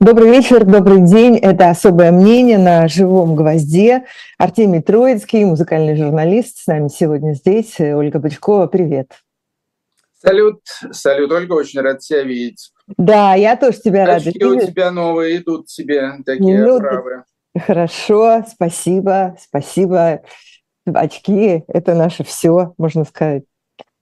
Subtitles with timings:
[0.00, 1.38] Добрый вечер, добрый день.
[1.38, 4.04] Это «Особое мнение» на «Живом гвозде».
[4.38, 7.80] Артемий Троицкий, музыкальный журналист, с нами сегодня здесь.
[7.80, 9.10] Ольга Бычкова, привет.
[10.22, 10.60] Салют,
[10.92, 12.70] салют, Ольга, очень рад тебя видеть.
[12.96, 14.44] Да, я тоже тебя рада видеть.
[14.44, 17.24] у тебя новые идут тебе такие ну, оправы.
[17.58, 20.22] Хорошо, спасибо, спасибо.
[20.86, 23.42] Очки– это наше все, можно сказать.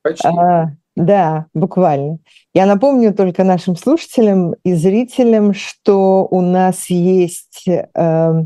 [0.02, 0.28] Почти.
[0.28, 2.18] А, да, буквально.
[2.54, 8.44] Я напомню только нашим слушателям и зрителям, что у нас есть, э,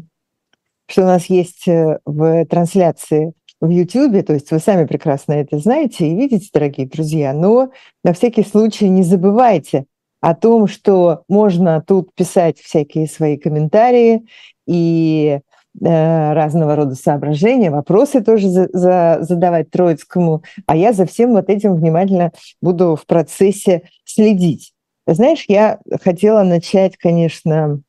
[0.89, 5.59] что у нас есть э, в трансляции в YouTube, то есть вы сами прекрасно это
[5.59, 7.70] знаете и видите, дорогие друзья, но
[8.02, 9.84] на всякий случай не забывайте
[10.20, 14.27] о том, что можно тут писать всякие свои комментарии
[14.67, 15.41] и
[15.80, 21.75] разного рода соображения, вопросы тоже за, за, задавать Троицкому, а я за всем вот этим
[21.75, 24.75] внимательно буду в процессе следить.
[25.06, 27.80] Знаешь, я хотела начать, конечно,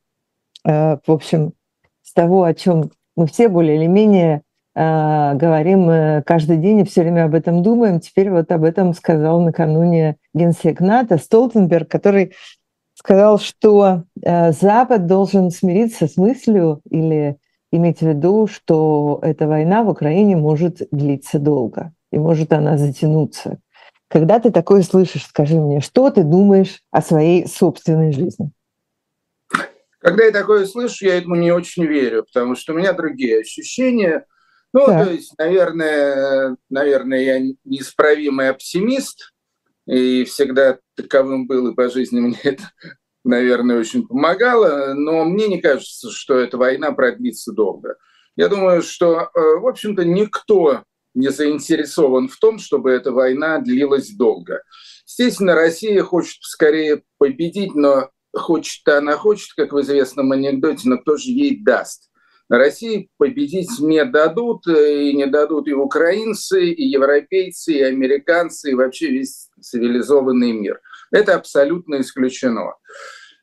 [0.66, 1.52] э, в общем,
[2.02, 4.42] с того, о чем мы все более или менее
[4.74, 8.00] э, говорим каждый день и все время об этом думаем.
[8.00, 12.32] Теперь вот об этом сказал накануне генсек НАТО Столтенберг, который
[12.94, 17.36] сказал, что Запад должен смириться с мыслью или
[17.72, 23.58] иметь в виду, что эта война в Украине может длиться долго, и может она затянуться.
[24.08, 28.52] Когда ты такое слышишь, скажи мне, что ты думаешь о своей собственной жизни?
[29.98, 34.26] Когда я такое слышу, я этому не очень верю, потому что у меня другие ощущения.
[34.72, 35.04] Ну, да.
[35.04, 39.32] то есть, наверное, наверное, я неисправимый оптимист,
[39.86, 42.64] и всегда таковым был, и по жизни мне это
[43.24, 47.96] наверное, очень помогало, но мне не кажется, что эта война продлится долго.
[48.36, 50.82] Я думаю, что, э, в общем-то, никто
[51.14, 54.62] не заинтересован в том, чтобы эта война длилась долго.
[55.06, 61.16] Естественно, Россия хочет скорее победить, но хочет она хочет, как в известном анекдоте, но кто
[61.16, 62.08] же ей даст?
[62.48, 68.74] России победить не дадут, э, и не дадут и украинцы, и европейцы, и американцы, и
[68.74, 70.80] вообще весь цивилизованный мир–
[71.12, 72.74] это абсолютно исключено.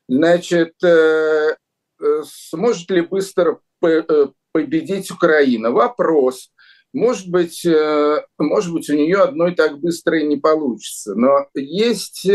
[0.08, 1.54] Значит, э,
[2.00, 4.02] э, сможет ли быстро э,
[4.52, 5.70] победить Украина?
[5.70, 6.50] Вопрос.
[6.92, 7.64] Может быть,
[8.36, 11.14] может быть, у нее одной так быстро и не получится.
[11.14, 12.28] Но есть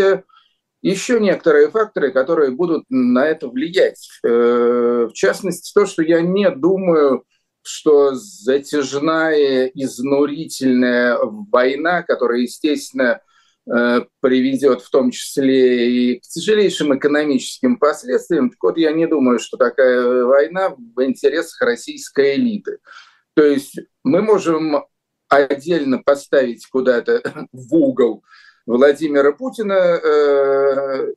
[0.82, 4.08] еще некоторые факторы, которые будут на это влиять.
[4.24, 7.26] В частности, то, что я не думаю,
[7.64, 13.20] что затяжная, изнурительная война, которая, естественно,
[13.66, 18.52] приведет в том числе и к тяжелейшим экономическим последствиям.
[18.52, 22.78] Так вот, я не думаю, что такая война в интересах российской элиты.
[23.34, 24.86] То есть мы можем
[25.30, 27.22] отдельно поставить куда-то
[27.52, 28.24] в угол
[28.68, 31.14] Владимира Путина, э,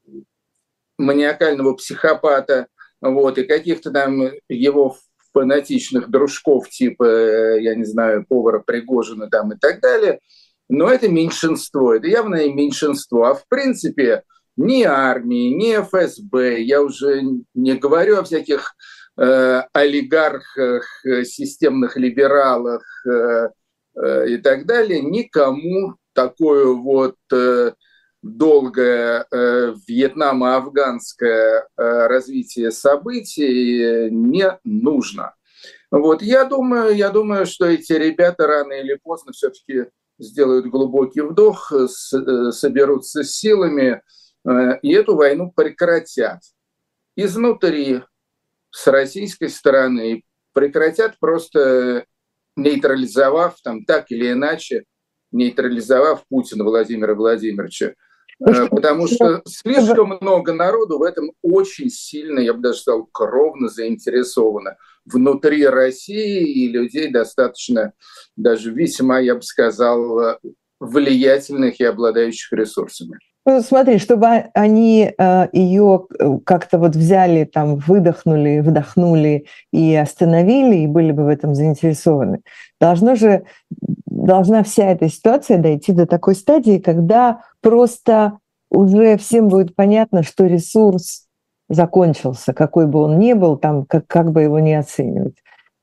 [0.96, 2.66] маниакального психопата,
[3.00, 4.96] вот, и каких-то там его
[5.32, 10.20] фанатичных дружков, типа, э, я не знаю, повара Пригожина там и так далее–
[10.68, 13.24] но это меньшинство, это явное меньшинство.
[13.24, 14.22] А в принципе
[14.56, 17.22] ни армии, ни ФСБ, я уже
[17.54, 18.74] не говорю о всяких
[19.16, 23.48] э, олигархах, э, системных либералах э,
[23.96, 27.72] э, и так далее, никому такое вот э,
[28.22, 35.34] долгое э, вьетнамо-афганское э, развитие событий не нужно.
[35.90, 39.86] Вот я думаю, я думаю, что эти ребята рано или поздно все-таки
[40.18, 44.02] сделают глубокий вдох, э, э, соберутся с силами
[44.44, 46.40] э, и эту войну прекратят.
[47.16, 48.02] Изнутри,
[48.70, 52.04] с российской стороны, прекратят просто
[52.56, 54.84] нейтрализовав там так или иначе,
[55.30, 57.94] нейтрализовав Путина Владимира Владимировича.
[58.38, 64.76] Потому что слишком много народу в этом очень сильно, я бы даже сказал, кровно заинтересовано
[65.12, 67.92] внутри России и людей достаточно,
[68.36, 70.38] даже весьма, я бы сказал,
[70.80, 73.18] влиятельных и обладающих ресурсами.
[73.46, 76.06] Ну, смотри, чтобы они э, ее
[76.44, 82.42] как-то вот взяли, там, выдохнули, вдохнули и остановили, и были бы в этом заинтересованы,
[82.78, 83.44] должно же,
[84.04, 88.38] должна вся эта ситуация дойти до такой стадии, когда просто
[88.70, 91.27] уже всем будет понятно, что ресурс
[91.68, 95.36] закончился, какой бы он ни был, там, как, как бы его ни оценивать.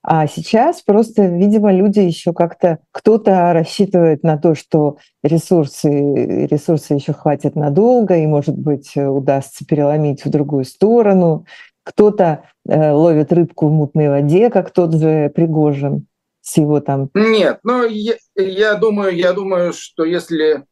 [0.07, 7.11] А сейчас просто, видимо, люди еще как-то, кто-то рассчитывает на то, что ресурсы, ресурсы еще
[7.13, 11.47] хватит надолго, и, может быть, удастся переломить в другую сторону.
[11.83, 16.05] Кто-то э, ловит рыбку в мутной воде, как тот же Пригожин
[16.41, 17.09] с его там...
[17.15, 20.65] Нет, ну, я, я, думаю, я думаю, что если,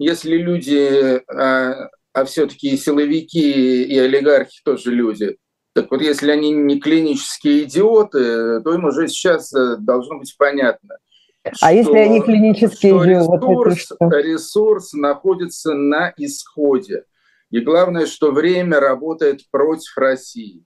[0.00, 5.36] если люди а, а все-таки силовики и олигархи тоже люди,
[5.74, 10.96] Так вот, если они не клинические идиоты, то им уже сейчас э, должно быть понятно.
[11.44, 13.46] А что, если они клинические что идиоты?
[13.46, 13.96] Ресурс, что?
[14.18, 17.04] ресурс находится на исходе.
[17.50, 20.64] И главное, что время работает против России.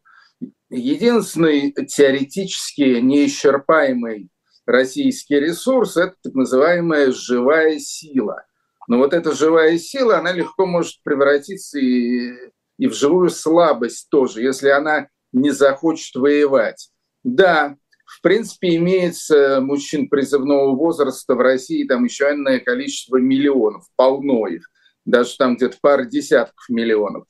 [0.70, 4.30] Единственный теоретически неисчерпаемый
[4.66, 8.44] российский ресурс– это так называемая живая сила.
[8.88, 12.32] Но вот эта живая сила, она легко может превратиться и,
[12.78, 16.90] и в живую слабость тоже, если она не захочет воевать.
[17.22, 24.46] Да, в принципе, имеется мужчин призывного возраста в России там еще энное количество миллионов, полно
[24.46, 24.68] их,
[25.04, 27.26] даже там где-то пара десятков миллионов.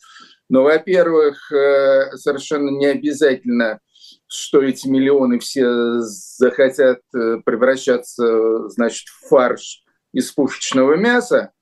[0.49, 3.81] Но, во-первых, э, совершенно не обязательно,
[4.27, 9.84] что эти миллионы все захотят э, превращаться, значит, в фарш
[10.15, 11.53] из пушечного мяса.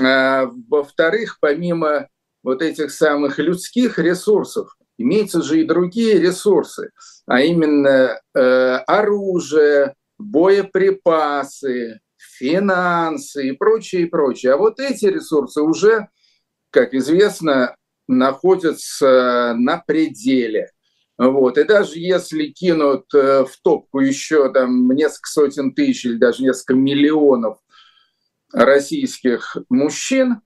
[0.00, 2.08] А, во-вторых, помимо
[2.42, 6.90] вот этих самых людских ресурсов, имеются же и другие ресурсы,
[7.26, 8.40] а именно э,
[8.86, 14.54] оружие, боеприпасы, финансы и прочее, и прочее.
[14.54, 16.08] А вот эти ресурсы уже,
[16.70, 17.76] как известно,
[18.08, 20.70] находятся на пределе.
[21.18, 21.58] Вот.
[21.58, 26.74] И даже если кинут э, в топку еще там несколько сотен тысяч или даже несколько
[26.74, 27.58] миллионов
[28.52, 30.40] российских мужчин,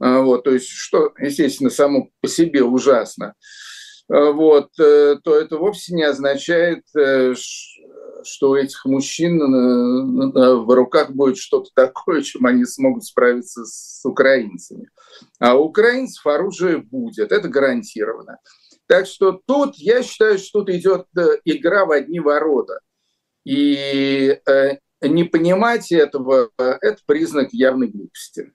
[0.00, 3.34] э, вот, то есть что, естественно, само по себе ужасно,
[4.12, 6.84] э, вот, то это вовсе не означает,
[8.26, 14.88] что у этих мужчин в руках будет что-то такое, чем они смогут справиться с украинцами.
[15.38, 18.38] А у украинцев оружие будет, это гарантированно.
[18.86, 22.80] Так что тут, я считаю, что тут идет э, игра в одни ворота.
[23.44, 24.76] И э,
[25.08, 28.52] не понимать этого– это признак явной глупости.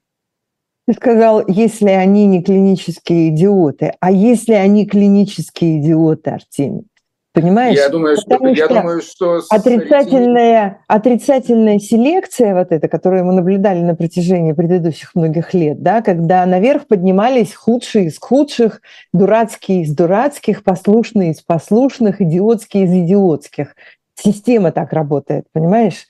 [0.86, 3.94] Ты сказал, если они не клинические идиоты.
[4.00, 6.90] А если они клинические идиоты, Артемий?
[7.32, 7.76] Понимаешь?
[7.76, 13.34] Я думаю, что, Потому я что думаю, что отрицательная, отрицательная селекция, вот эта, которую мы
[13.34, 18.80] наблюдали на протяжении предыдущих многих лет, да, когда наверх поднимались худшие из худших,
[19.12, 23.76] дурацкие из дурацких, послушные из послушных, идиотские из идиотских.
[24.16, 26.08] Система так работает, понимаешь?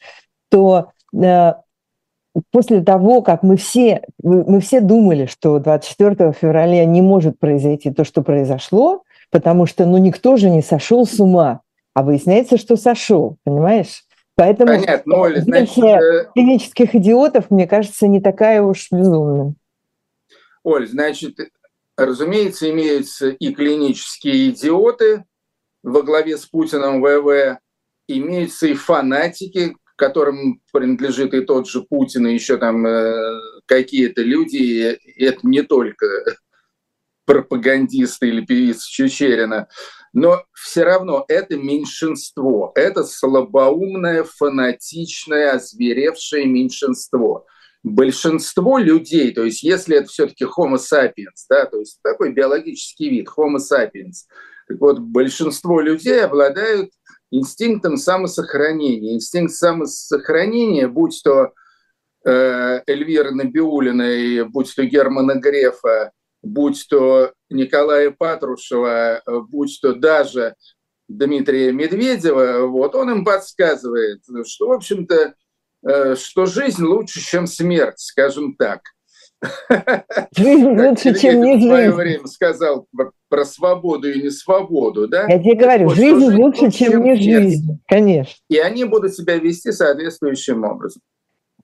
[0.50, 1.52] То э,
[2.50, 8.04] после того, как мы все, мы все думали, что 24 февраля не может произойти то,
[8.04, 11.60] что произошло, потому что ну никто же не сошел с ума,
[11.94, 14.04] а выясняется, что сошел, понимаешь?
[14.36, 19.54] Поэтому Понятно, Оля, значит, э, клинических идиотов, мне кажется, не такая уж безумная.
[20.62, 21.36] Оль, значит,
[21.96, 25.24] разумеется, имеются и клинические идиоты
[25.82, 27.58] во главе с Путиным ВВ,
[28.08, 34.56] имеются и фанатики, которым принадлежит и тот же Путин, и еще там э, какие-то люди,
[34.94, 36.06] и это не только
[37.26, 39.68] пропагандиста или певица Чечерина,
[40.14, 47.46] но все равно это меньшинство, это слабоумное, фанатичное, озверевшее меньшинство.
[47.82, 53.28] Большинство людей, то есть если это все-таки Homo sapiens, да, то есть такой биологический вид,
[53.36, 54.24] Homo sapiens,
[54.66, 56.90] так вот, большинство людей обладают
[57.30, 59.14] инстинктом самосохранения.
[59.14, 61.52] Инстинкт самосохранения, будь то
[62.24, 66.12] э, Эльвира Набиулина, будь то Германа Грефа,
[66.42, 70.54] будь то Николая Патрушева, будь то даже
[71.10, 75.34] Дмитрия Медведева, вот он им подсказывает, что, в общем-то,
[75.88, 78.82] э, что жизнь лучше, чем смерть, скажем так.
[80.36, 81.66] Жизнь лучше, чем не жизнь.
[81.66, 82.86] В свое время сказал
[83.28, 85.26] про свободу и не свободу, да?
[85.28, 88.34] Я тебе говорю, вот, жизнь, жизнь лучше, чем не жизнь, конечно.
[88.48, 91.00] И они будут себя вести соответствующим образом.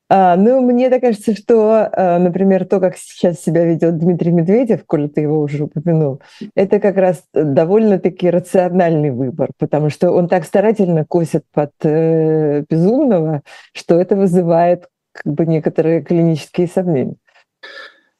[0.08, 4.84] А, ну, мне так кажется, что, а, например, то, как сейчас себя ведет Дмитрий Медведев,
[4.86, 6.20] коли ты его уже упомянул,
[6.54, 13.42] это как раз довольно-таки рациональный выбор, потому что он так старательно косит под э, безумного,
[13.72, 17.16] что это вызывает как бы некоторые клинические сомнения.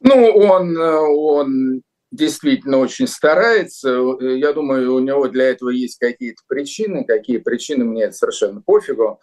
[0.01, 3.91] Ну, он, он действительно очень старается.
[4.21, 7.05] Я думаю, у него для этого есть какие-то причины.
[7.05, 9.21] Какие причины, мне это совершенно пофигу.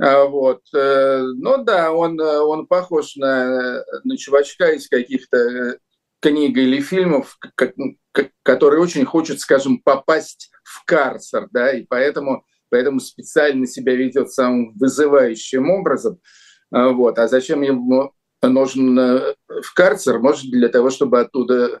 [0.00, 0.62] А, вот.
[0.74, 5.78] Э, ну да, он, э, он похож на, на чувачка из каких-то э,
[6.20, 7.38] книг или фильмов,
[8.42, 14.72] который очень хочет, скажем, попасть в карцер, да, и поэтому, поэтому специально себя ведет самым
[14.78, 16.18] вызывающим образом.
[16.70, 17.18] А, вот.
[17.18, 18.14] А зачем ему
[18.48, 20.18] нужен в карцер?
[20.18, 21.80] Может, для того, чтобы оттуда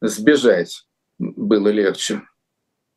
[0.00, 0.84] сбежать
[1.18, 2.22] было легче.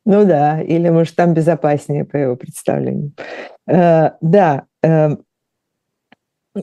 [0.06, 3.14] Ну да, или, может, там безопаснее, по его представлению.
[3.68, 5.16] Э, да, э,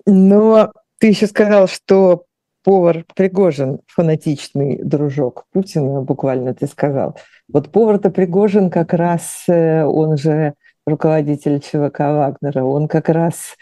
[0.07, 2.27] но ты еще сказал, что
[2.63, 7.19] повар Пригожин, фанатичный дружок Путина, буквально ты сказал.
[7.49, 10.55] Вот повар-то Пригожин как раз, э, он же
[10.87, 13.57] руководитель ЧВК Вагнера, он как раз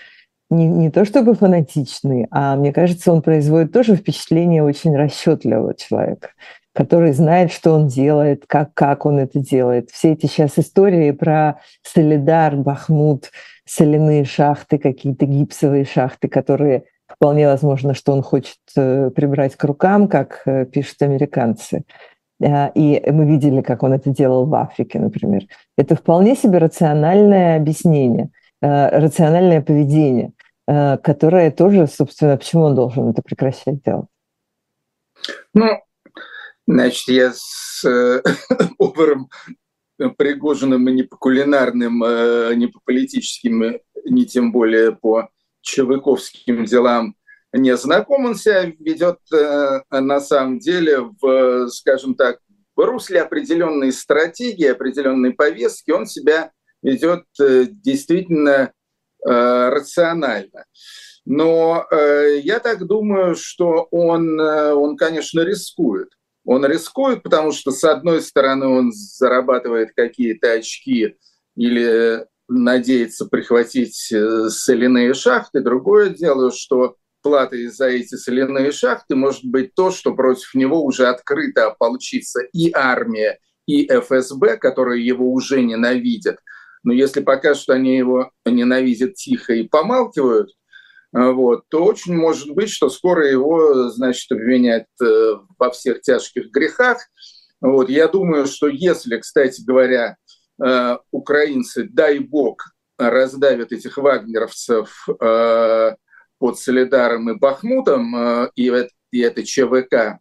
[0.51, 6.31] не, не то чтобы фанатичный, а мне кажется, он производит тоже впечатление очень расчетливого человека,
[6.75, 9.91] который знает, что он делает, как, как он это делает.
[9.91, 13.31] Все эти сейчас истории про Солидар, Бахмут,
[13.67, 20.09] соляные шахты, какие-то гипсовые шахты, которые вполне возможно, что он хочет э, прибрать к рукам,
[20.09, 21.85] как э, пишут американцы.
[22.41, 25.43] Э, и мы видели, как он это делал в Африке, например.
[25.77, 30.33] Это вполне себе рациональное объяснение, рациональное поведение,
[31.03, 34.09] которое тоже, собственно, почему он должен это прекращать делать?
[35.55, 35.67] Ну,
[36.67, 38.23] значит, я с э,
[38.79, 39.31] поваром
[40.17, 41.99] Пригожиным и не по кулинарным,
[42.57, 45.29] не по политическим, не тем более по
[45.61, 47.17] чевыковским делам
[47.53, 52.41] не знаком, он себя ведет э, на самом деле в, скажем так,
[52.77, 58.71] в русле определенной стратегии, определенной повестки, он себя ведет э, действительно э,
[59.25, 60.65] рационально.
[61.25, 66.09] Но я так думаю, что он, он, конечно, рискует.
[66.45, 71.17] Он рискует, потому что, с одной стороны, он зарабатывает какие-то очки
[71.57, 75.61] или надеется прихватить э, соляные шахты.
[75.61, 81.07] Другое дело, что платой за эти соляные шахты может быть то, что против него уже
[81.09, 86.39] открыто ополчится и армия, и ФСБ, которые его уже ненавидят.
[86.89, 90.51] Но если пока что они его ненавидят тихо и помалкивают,
[91.15, 96.51] э, вот, то очень может быть, что скоро его, значит, обвинят э, во всех тяжких
[96.51, 96.97] грехах.
[97.61, 100.17] Вот, я думаю, что если, кстати говоря,
[100.65, 102.65] Э, украинцы, дай бог,
[102.99, 105.07] раздавят этих вагнеровцев
[106.39, 108.73] под Солидаром и Бахмутом, и,
[109.13, 110.19] и это ЧВК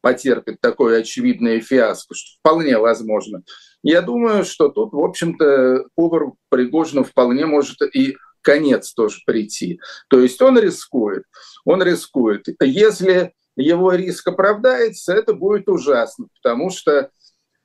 [0.00, 3.44] потерпит такое очевидное фиаско, что вполне возможно.
[3.82, 9.80] Я думаю, что тут, в общем-то, повар Пригожину вполне может и конец тоже прийти.
[10.08, 11.24] То есть он рискует,
[11.64, 12.46] он рискует.
[12.60, 17.10] Если его риск оправдается, это будет ужасно, потому что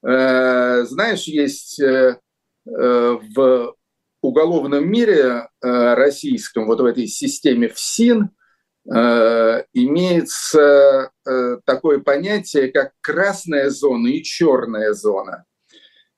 [0.05, 2.19] Э, знаешь, есть э,
[2.67, 3.75] э, в
[4.21, 8.31] уголовном мире российском, вот в этой системе ФСИН,
[8.87, 11.11] имеется
[11.63, 15.45] такое понятие, как красная зона и черная зона.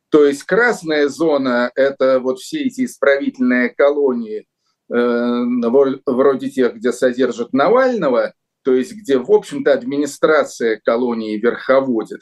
[0.10, 4.46] То есть красная зона– это вот все эти исправительные колонии,
[4.90, 8.34] вроде тех, где содержат Навального,
[8.64, 12.22] то есть где, в общем-то, администрация колонии верховодит.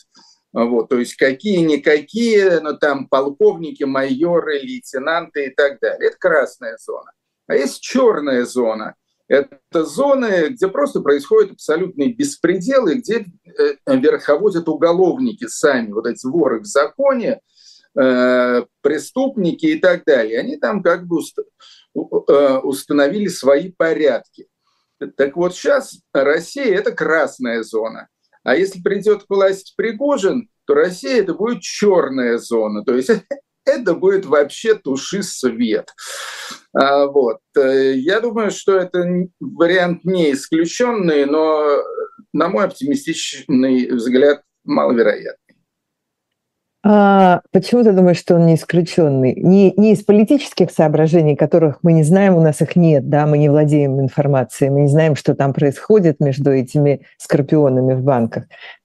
[0.51, 6.07] Вот, то есть какие-никакие, ну там полковники, майоры, лейтенанты и так далее.
[6.07, 7.11] Это красная зона.
[7.47, 8.95] А есть черная зона.
[9.27, 16.25] Это зоны, где просто происходит абсолютный беспредел, и где э, верховодят уголовники сами, вот эти
[16.25, 17.39] воры в законе, э,
[17.95, 20.39] преступники и так далее.
[20.39, 21.19] Они там как бы
[21.95, 24.47] э, установили свои порядки.
[25.17, 28.09] Так вот сейчас Россия– это красная зона.
[28.43, 32.83] А если придет к власти Пригожин, то Россия это будет черная зона.
[32.83, 33.09] То есть
[33.65, 35.89] это будет вообще туши свет.
[36.73, 37.39] А, вот.
[37.57, 39.03] Э, я думаю, что это
[39.39, 41.83] вариант не исключенный, но,
[42.33, 45.44] на мой оптимистичный взгляд, маловероятный.
[46.87, 49.33] А почему ты думаешь, что он не исключенный?
[49.33, 53.39] Не, не из политических соображений, которых мы не знаем, у нас их нет, да, мы
[53.39, 58.43] не владеем информацией, мы не знаем, что там происходит между этими скорпионами в банках,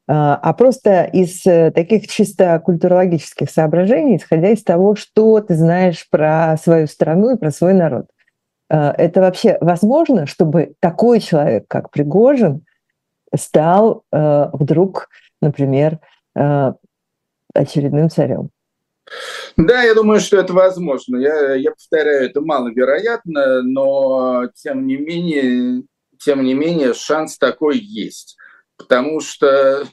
[0.08, 6.08] а, а просто из э, таких чисто культурологических соображений, исходя из того, что ты знаешь
[6.08, 8.06] про свою страну и про свой народ.
[8.70, 12.64] А, это вообще возможно, чтобы такой человек, как Пригожин,
[13.36, 15.10] стал э, вдруг,
[15.42, 15.98] например,
[16.34, 16.72] э,
[17.60, 18.50] очередным царем.
[19.56, 21.16] Да, я думаю, что это возможно.
[21.16, 25.82] Я, я повторяю, это маловероятно, но тем не менее,
[26.18, 28.36] тем не менее шанс такой есть.
[28.76, 29.86] Потому что,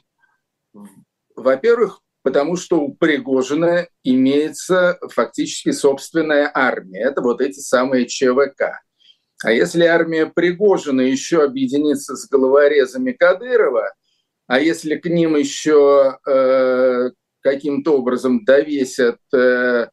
[1.34, 7.00] во-первых, потому что у Пригожина имеется фактически собственная армия.
[7.00, 8.80] Это вот эти самые ЧВК.
[9.44, 13.92] А если армия Пригожина еще объединится с головорезами Кадырова,
[14.46, 17.10] а если к ним еще э,
[17.40, 19.88] каким-то образом довесят э,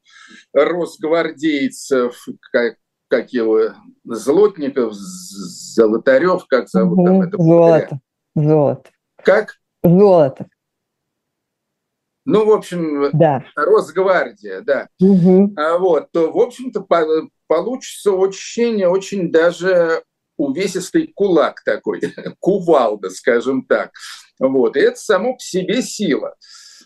[0.53, 2.75] росгвардейцев, как,
[3.07, 3.73] как его,
[4.03, 7.37] Злотников, Золотарев, как зовут угу, там это?
[7.37, 7.99] Золото.
[8.35, 8.89] Золото.
[9.23, 9.55] Как?
[9.83, 10.47] Золото.
[12.25, 13.45] Ну, в общем, да.
[13.55, 14.87] Росгвардия, да.
[14.99, 15.53] Угу.
[15.57, 17.05] А вот, то, в общем-то, по
[17.47, 20.03] получится очень, очень даже
[20.37, 22.01] увесистый кулак такой,
[22.39, 23.91] кувалда, скажем так.
[24.39, 24.75] Вот.
[24.75, 26.35] И это само по себе сила.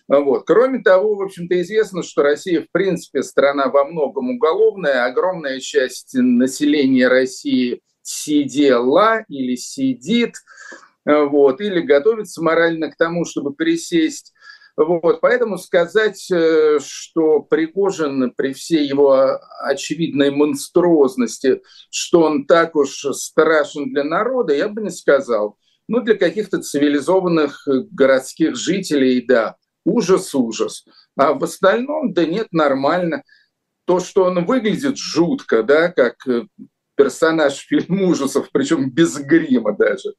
[0.10, 0.46] Вот.
[0.48, 5.06] Кроме того, в общем-то, известно, что Россия, в принципе, страна во многом уголовная.
[5.06, 10.34] Огромная часть населения России сидела или сидит,
[11.06, 14.34] вот, или готовится морально к тому, чтобы пересесть
[14.82, 21.62] вот, поэтому сказать, э, что Пригожин при всей его очевидной монструозности,
[21.92, 25.58] что он так уж страшен для народа, я бы не сказал.
[25.90, 30.86] Ну, для каких-то цивилизованных городских жителей, да, ужас-ужас.
[31.18, 33.24] А в остальном, да нет, нормально.
[33.86, 36.16] То, что он выглядит жутко, да, как
[37.00, 40.14] персонаж фильма ужасов, причем без грима даже.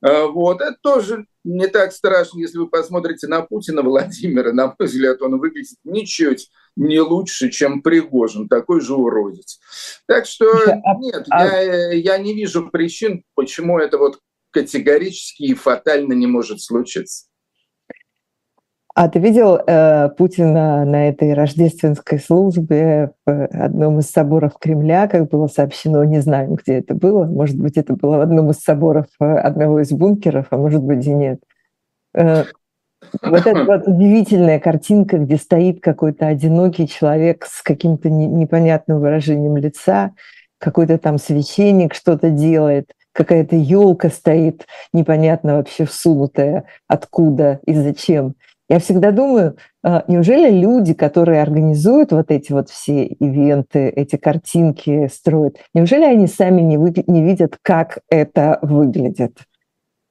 [0.00, 4.88] А, вот, это тоже не так страшно, если вы посмотрите на Путина Владимира, на мой
[4.88, 9.60] взгляд, он выглядит ничуть не лучше, чем Пригожин, такой же уродец.
[10.06, 14.18] Так что а нет, а я, я не вижу причин, почему это вот
[14.52, 17.26] категорически и фатально не может случиться.
[18.94, 25.30] А ты видел э, Путина на этой рождественской службе в одном из соборов Кремля, как
[25.30, 29.06] было сообщено, не знаю, где это было, может быть, это было в одном из соборов
[29.18, 31.40] э, одного из бункеров, а может быть и нет.
[32.14, 32.44] Э,
[33.22, 40.12] вот эта вот удивительная картинка, где стоит какой-то одинокий человек с каким-то непонятным выражением лица,
[40.58, 48.34] какой-то там священник что-то делает, какая-то елка стоит непонятно вообще всунутая, откуда и зачем.
[48.72, 55.10] Я всегда думаю, а, неужели люди, которые организуют вот эти вот все ивенты, эти картинки
[55.12, 59.36] строят, неужели они сами не, вы, не видят, как это выглядит?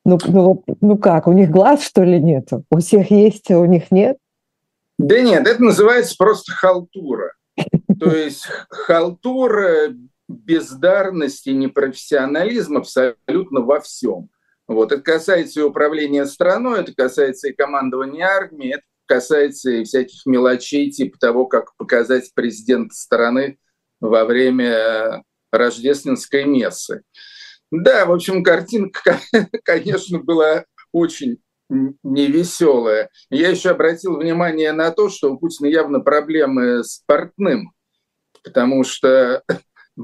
[0.05, 2.63] Ну, ну, ну как, у них глаз, что ли, нету?
[2.69, 4.17] У всех есть, а у них нет?
[4.99, 7.33] Да нет, это называется просто халтура.
[7.99, 9.87] То есть халтура,
[10.27, 14.29] бездарность и непрофессионализм абсолютно во всем.
[14.71, 14.93] Вот.
[14.93, 20.89] Это касается и управления страной, это касается и командования армией, это касается и всяких мелочей,
[20.89, 23.57] типа того, как показать президента страны
[23.99, 27.03] во время рождественской мессы.
[27.69, 29.19] Да, в общем, картинка,
[29.65, 33.09] конечно, была очень невеселая.
[33.29, 37.73] Я еще обратил внимание на то, что у Путина явно проблемы с портным,
[38.41, 39.43] потому что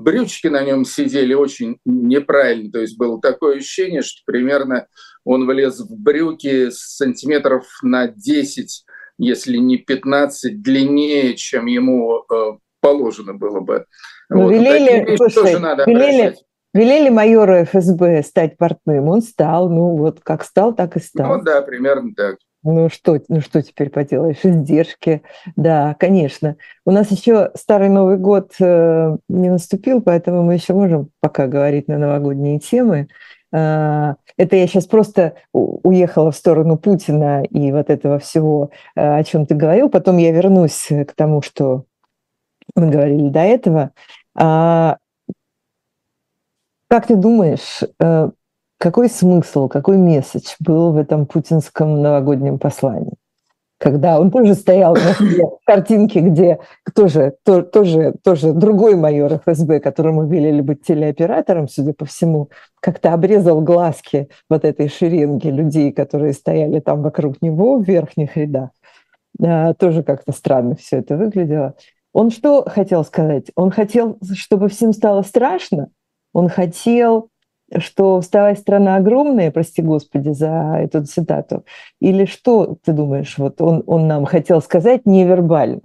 [0.01, 2.71] брючки на нем сидели очень неправильно.
[2.71, 4.87] То есть было такое ощущение, что примерно
[5.23, 8.85] он влез в брюки сантиметров на 10,
[9.17, 13.85] если не 15, длиннее, чем ему э, положено было бы.
[14.29, 14.51] Ну, вот.
[14.51, 16.35] велели, слушай, тоже надо велели,
[16.73, 21.37] велели майору ФСБ стать портным, он стал, ну вот как стал, так и стал.
[21.37, 22.37] Ну да, примерно так.
[22.63, 24.39] Ну что, ну что теперь поделаешь?
[24.43, 25.21] Издержки,
[25.55, 26.57] да, конечно.
[26.85, 31.87] У нас еще старый Новый год э, не наступил, поэтому мы еще можем пока говорить
[31.87, 33.07] на новогодние темы.
[33.53, 39.23] Э, это я сейчас просто уехала в сторону Путина и вот этого всего, э, о
[39.23, 39.89] чем ты говорил.
[39.89, 41.85] Потом я вернусь к тому, что
[42.75, 43.91] мы говорили до этого.
[44.35, 44.97] А,
[46.89, 48.29] как ты думаешь, э,
[48.77, 53.13] какой смысл, какой месседж был в этом путинском новогоднем послании?
[53.79, 55.13] Когда он тоже стоял на
[55.65, 56.59] картинке, где
[56.95, 63.13] тоже, то, тоже, тоже другой майор ФСБ, которому велели быть телеоператором, судя по всему, как-то
[63.13, 68.71] обрезал глазки вот этой шеренги людей, которые стояли там вокруг него в верхних рядах.
[69.43, 71.75] А, тоже как-то странно все это выглядело.
[72.13, 73.51] Он что хотел сказать?
[73.55, 75.89] Он хотел, чтобы всем стало страшно.
[76.33, 77.29] Он хотел
[77.79, 81.65] что «вставай, страна огромная», прости господи за эту цитату,
[81.99, 85.81] или что ты думаешь, вот он, он нам хотел сказать невербально?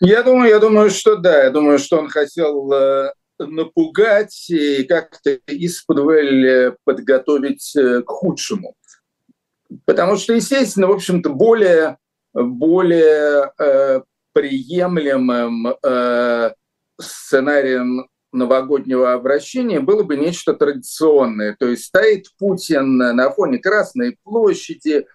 [0.00, 1.44] Я думаю, я думаю, что да.
[1.44, 8.74] Я думаю, что он хотел э, напугать и как-то исподволь подготовить э, к худшему.
[9.84, 11.98] Потому что, естественно, в общем-то, более,
[12.32, 14.00] более э,
[14.32, 16.52] приемлемым э,
[16.98, 21.56] сценарием новогоднего обращения было бы нечто традиционное.
[21.58, 25.06] То есть стоит Путин на фоне Красной площади,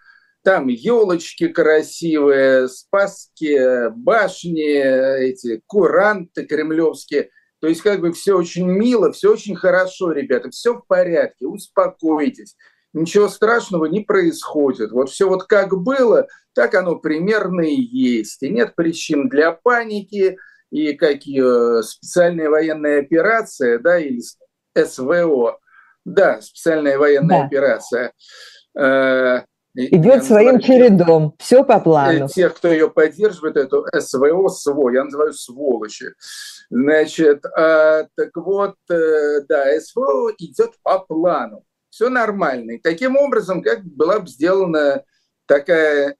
[0.43, 7.29] там елочки красивые, Спасские башни, эти куранты кремлевские.
[7.61, 12.55] То есть как бы все очень мило, все очень хорошо, ребята, все в порядке, успокойтесь.
[12.93, 14.91] Ничего страшного не происходит.
[14.91, 18.43] Вот все вот как было, так оно примерно и есть.
[18.43, 20.37] И нет причин для паники,
[20.71, 24.21] и какие специальная военная операция, да, или
[24.77, 25.59] СВО,
[26.03, 27.45] да, специальная военная да.
[27.45, 28.13] операция.
[28.77, 29.43] Э,
[29.77, 32.29] Идет своим чередом, все по плану.
[32.29, 36.13] Тех, кто ее поддерживает, эту СВО, СВО, я называю сволочи.
[36.69, 41.65] Значит, а, так вот, э, да, СВО идет по плану.
[41.89, 42.71] Все нормально.
[42.71, 45.03] И таким образом, как была бы сделана
[45.45, 46.15] такая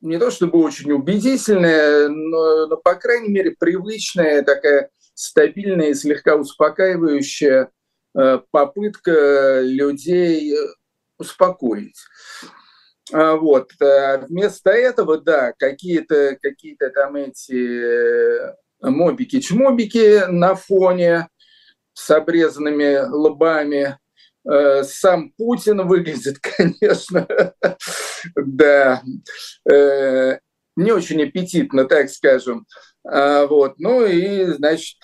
[0.00, 6.36] не то чтобы очень убедительная, но, но по крайней мере привычная, такая стабильная и слегка
[6.36, 7.70] успокаивающая
[8.16, 10.54] э, попытка людей
[11.18, 11.98] успокоить.
[13.12, 13.70] А, вот.
[13.80, 21.28] А вместо этого, да, какие-то какие там эти э, мобики-чмобики на фоне
[21.94, 23.98] с обрезанными лбами.
[24.50, 27.26] Э, сам Путин выглядит, конечно,
[28.34, 29.02] да,
[29.70, 30.38] э,
[30.76, 32.66] не очень аппетитно, так скажем.
[33.04, 33.74] А, вот.
[33.78, 34.98] Ну и, значит,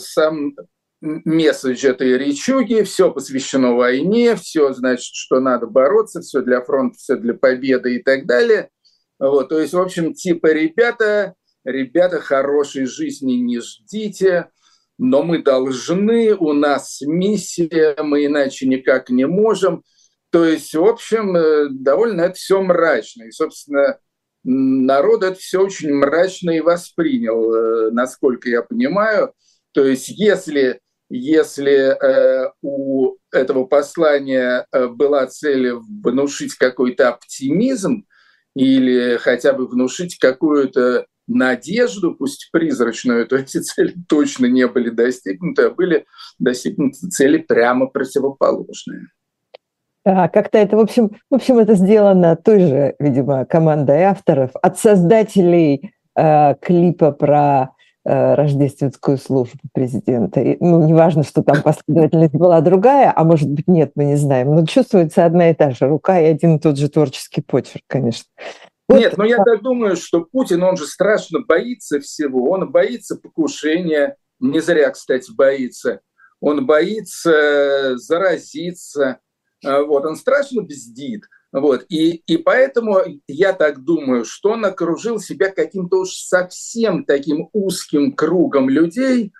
[0.00, 0.54] сам
[1.00, 7.16] месседж этой речуги, все посвящено войне, все, значит, что надо бороться, все для фронта, все
[7.16, 8.70] для победы и так далее.
[9.18, 11.34] Вот, то есть, в общем, типа, ребята,
[11.64, 14.50] ребята, хорошей жизни не ждите,
[14.98, 19.84] но мы должны, у нас миссия, мы иначе никак не можем.
[20.30, 23.24] То есть, в общем, э, довольно это все мрачно.
[23.24, 23.98] И, собственно,
[24.42, 29.32] народ это все очень мрачно и воспринял, э, насколько я понимаю.
[29.72, 30.80] То есть, если
[31.10, 38.04] если э, у этого послания была цель внушить какой-то оптимизм
[38.54, 45.62] или хотя бы внушить какую-то надежду, пусть призрачную, то эти цели точно не были достигнуты,
[45.64, 46.06] а были
[46.38, 49.08] достигнуты цели прямо противоположные.
[50.04, 54.78] А, как-то это, в общем, в общем, это сделано той же, видимо, командой авторов, от
[54.78, 57.74] создателей э, клипа про
[58.10, 60.40] Э, рождественскую службу президента.
[60.40, 64.54] И, ну, неважно, что там последовательность была другая, а может быть нет, мы не знаем,
[64.54, 68.24] но чувствуется одна и та же рука и один и тот же творческий почерк, конечно.
[68.88, 68.98] Вот.
[68.98, 74.16] Нет, но я так думаю, что Путин, он же страшно боится всего, он боится покушения,
[74.40, 76.00] не зря, кстати, боится,
[76.40, 79.20] он боится заразиться,
[79.64, 81.24] а, вот, он страшно бздит.
[81.52, 81.84] Вот.
[81.88, 88.12] И, и поэтому я так думаю, что он окружил себя каким-то уж совсем таким узким
[88.12, 89.32] кругом людей,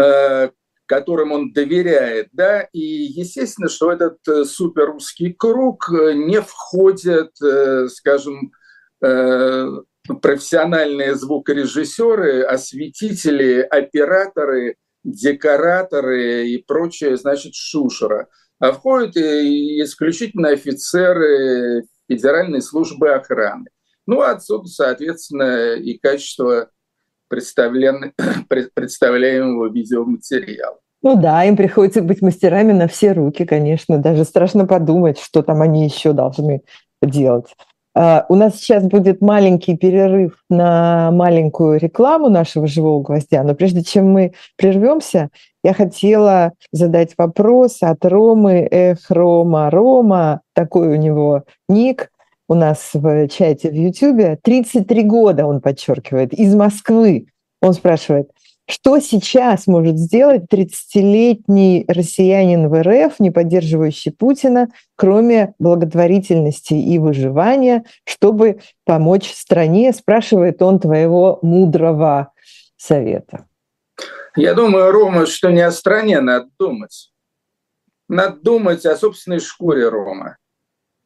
[0.00, 0.50] э,
[0.86, 2.28] которым он доверяет.
[2.32, 2.62] Да?
[2.72, 8.57] И естественно, что этот э, супер узкий круг э, не входит, э, скажем, э,
[9.00, 18.26] профессиональные звукорежиссеры, осветители, операторы, декораторы и прочее, значит, шушера
[18.58, 23.66] а входят исключительно офицеры Федеральной службы охраны.
[24.06, 26.70] Ну, отсюда, соответственно, и качество
[27.28, 30.78] представляемого видеоматериала.
[31.02, 33.98] Ну да, им приходится быть мастерами на все руки, конечно.
[33.98, 36.62] Даже страшно подумать, что там они еще должны
[37.00, 37.54] делать.
[37.94, 43.82] А, у нас сейчас будет маленький перерыв на маленькую рекламу нашего живого гвоздя, но прежде
[43.82, 45.30] чем мы прервемся,
[45.64, 49.70] я хотела задать вопрос от Ромы Эх Рома.
[49.70, 52.10] Рома, такой у него ник
[52.48, 54.38] у нас в чате в Ютьюбе.
[54.42, 57.26] 33 года, он подчеркивает, из Москвы.
[57.60, 58.30] Он спрашивает,
[58.68, 67.84] что сейчас может сделать 30-летний россиянин в РФ, не поддерживающий Путина, кроме благотворительности и выживания,
[68.04, 72.32] чтобы помочь стране, спрашивает он твоего мудрого
[72.76, 73.46] совета.
[74.36, 77.10] Я думаю, Рома, что не о стране надо думать.
[78.08, 80.36] Надо думать о собственной шкуре Рома.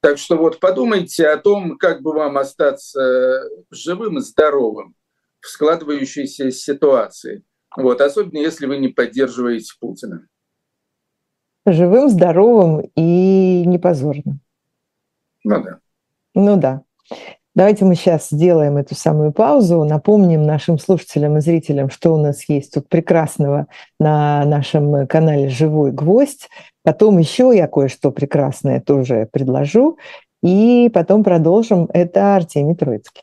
[0.00, 4.96] Так что вот подумайте о том, как бы вам остаться живым и здоровым
[5.40, 7.44] в складывающейся ситуации.
[7.76, 10.26] Вот, особенно если вы не поддерживаете Путина.
[11.64, 14.40] Живым, здоровым и непозорным.
[15.44, 15.78] Ну да.
[16.34, 16.82] Ну да.
[17.54, 22.48] Давайте мы сейчас сделаем эту самую паузу, напомним нашим слушателям и зрителям, что у нас
[22.48, 23.66] есть тут прекрасного
[24.00, 26.48] на нашем канале «Живой гвоздь».
[26.82, 29.98] Потом еще я кое-что прекрасное тоже предложу.
[30.42, 31.88] И потом продолжим.
[31.92, 33.22] Это Артемий Троицкий.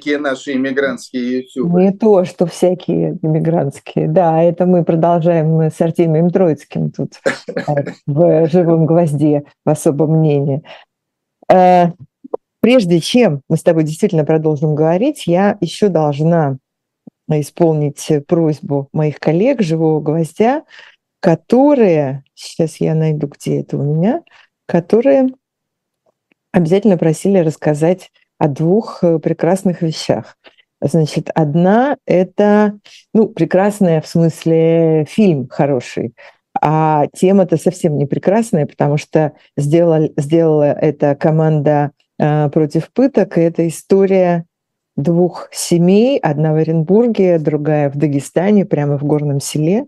[0.00, 1.82] Всякие наши иммигрантские ютубы.
[1.82, 4.08] Не то, что всякие иммигрантские.
[4.08, 7.20] Да, это мы продолжаем с Артемием Троицким тут
[7.54, 10.62] э, в «Живом гвозде» в особом мнении.
[11.52, 11.88] Э,
[12.60, 16.56] прежде чем мы с тобой действительно продолжим говорить, я еще должна
[17.28, 20.64] исполнить просьбу моих коллег «Живого гвоздя»,
[21.20, 24.22] которые, сейчас я найду, где это у меня,
[24.64, 25.28] которые
[26.52, 28.10] обязательно просили рассказать
[28.40, 30.36] о двух э, прекрасных вещах.
[30.80, 32.78] Значит, одна– это,
[33.12, 36.14] ну, прекрасная в смысле фильм хороший,
[36.58, 43.42] а тема-то совсем не прекрасная, потому что сделала, сделала эта команда э, против пыток, и
[43.42, 44.46] это история
[44.96, 49.84] двух семей, одна в Оренбурге, другая в Дагестане, прямо в горном селе,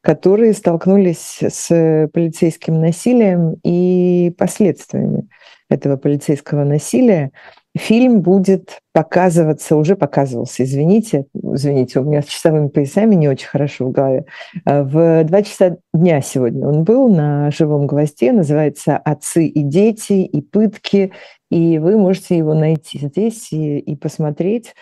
[0.00, 5.28] которые столкнулись с полицейским насилием и последствиями
[5.68, 7.30] этого полицейского насилия.
[7.78, 13.86] Фильм будет показываться, уже показывался, извините, извините, у меня с часовыми поясами не очень хорошо
[13.86, 14.24] в голове.
[14.66, 20.14] Э, в два часа дня сегодня он был на живом гвозде, называется «Отцы и дети,
[20.14, 21.12] и пытки»,
[21.50, 24.74] и вы можете его найти здесь и, и посмотреть.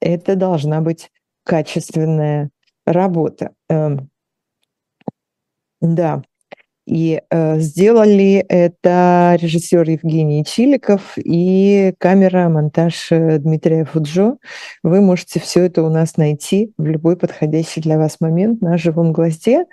[0.00, 1.10] Это должна быть
[1.44, 2.50] качественная
[2.86, 3.50] работа.
[3.68, 4.08] Эм,
[5.82, 6.22] да,
[6.86, 14.36] и э, сделали это режиссер Евгений Чиликов и камера, монтаж э, Дмитрия Фуджо.
[14.82, 19.12] Вы можете все это у нас найти в любой подходящий для вас момент на живом
[19.12, 19.66] гвозде.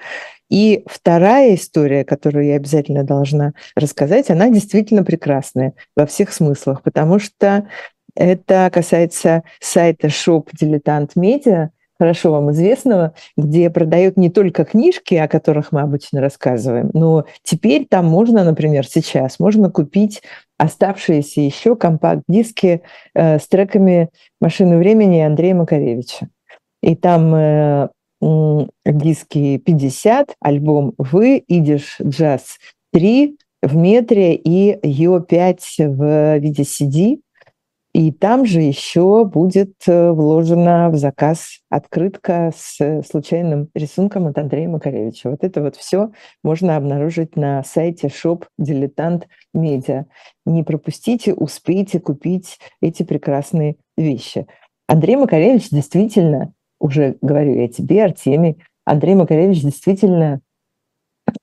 [0.49, 7.19] И вторая история, которую я обязательно должна рассказать, она действительно прекрасная во всех смыслах, потому
[7.19, 7.67] что
[8.15, 15.27] это касается сайта Shop Dilettant Media, хорошо вам известного, где продают не только книжки, о
[15.27, 20.21] которых мы обычно рассказываем, но теперь там можно, например, сейчас можно купить
[20.57, 22.81] оставшиеся еще компакт-диски
[23.13, 24.09] э, с треками
[24.41, 26.29] «Машины времени» Андрея Макаревича.
[26.81, 27.89] И там э,
[28.85, 32.57] диски 50, альбом «Вы», «Идиш джаз
[32.95, 37.19] 3» в метре и Йо-5 в виде CD.
[37.93, 44.69] И там же еще будет э, вложена в заказ открытка с случайным рисунком от Андрея
[44.69, 45.31] Макаревича.
[45.31, 46.11] Вот это вот все
[46.43, 50.05] можно обнаружить на сайте shop Дилетант Медиа.
[50.45, 54.45] Не пропустите, успейте купить эти прекрасные вещи.
[54.87, 60.41] Андрей Макаревич действительно, уже говорю я тебе, Артемий, Андрей Макаревич действительно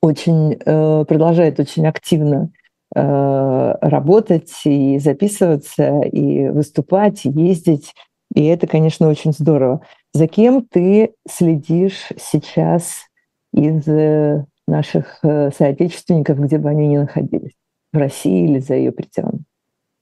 [0.00, 2.65] очень, э, продолжает очень активно Э,
[2.96, 7.92] работать и записываться, и выступать, и ездить.
[8.34, 9.80] И это, конечно, очень здорово.
[10.12, 13.06] За кем ты следишь сейчас
[13.52, 17.54] из э, наших э, соотечественников, где бы они ни находились?
[17.92, 19.44] В России или за ее пределами?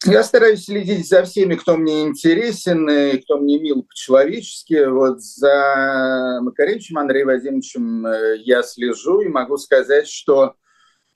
[0.05, 4.87] Я стараюсь следить за всеми, кто мне интересен и кто мне мил по-человечески.
[4.89, 8.07] Вот за Макаревичем Андреем Вадимовичем
[8.45, 10.64] я слежу и могу сказать, что Э,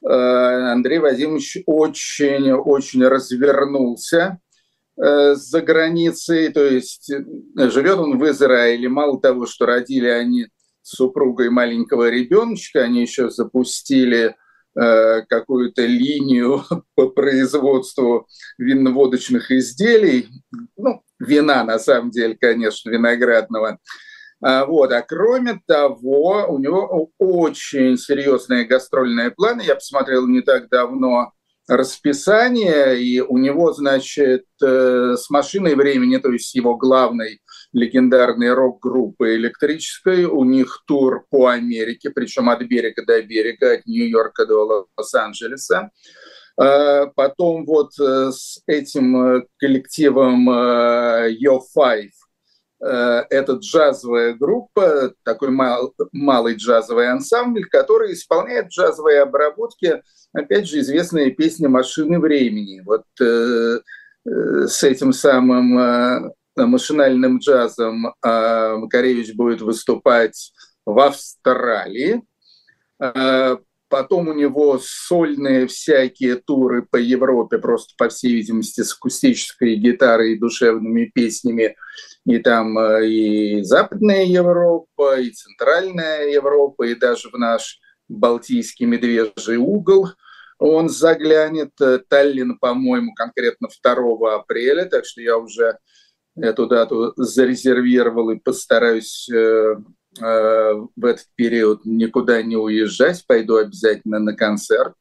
[0.04, 4.38] Андрей Вадимович очень-очень развернулся
[4.96, 7.24] э, за границей, то есть э,
[7.70, 8.88] живет он в Израиле.
[8.88, 10.46] Мало того, что родили они
[10.82, 14.36] с супругой маленького ребеночка, они еще запустили
[14.74, 16.62] какую-то линию
[16.94, 20.28] по производству винно-водочных изделий,
[20.76, 23.80] ну, вина на самом деле, конечно, виноградного,
[24.40, 24.92] вот.
[24.92, 29.62] А кроме того, у него очень серьезные гастрольные планы.
[29.62, 31.32] Я посмотрел не так давно
[31.68, 37.40] расписание, и у него, значит, э, с машиной времени, то есть его главной
[37.72, 44.46] легендарной рок-группы электрической, у них тур по Америке, причем от берега до берега, от Нью-Йорка
[44.46, 45.90] до Лос-Анджелеса.
[46.56, 52.12] А, потом вот э, с этим э, коллективом Yo Five
[52.80, 61.30] это джазовая группа, такой мал, малый джазовый ансамбль, который исполняет джазовые обработки, опять же, известные
[61.32, 62.80] песни «Машины времени».
[62.84, 63.80] Вот э,
[64.26, 70.52] э, с этим самым э, машинальным джазом э, Макаревич будет выступать
[70.86, 72.22] в Австралии.
[73.00, 73.56] Э,
[73.88, 80.32] Потом у него сольные всякие туры по Европе, просто по всей видимости с акустической гитарой
[80.32, 81.74] и душевными песнями.
[82.28, 89.56] И там э, и Западная Европа, и Центральная Европа, и даже в наш Балтийский медвежий
[89.56, 90.08] угол
[90.58, 91.70] он заглянет.
[92.08, 95.78] Таллин, по-моему, конкретно 2 апреля, так что я уже
[96.36, 99.76] эту дату зарезервировал и постараюсь э,
[100.20, 104.92] э, в этот период никуда не уезжать, пойду обязательно на концерт.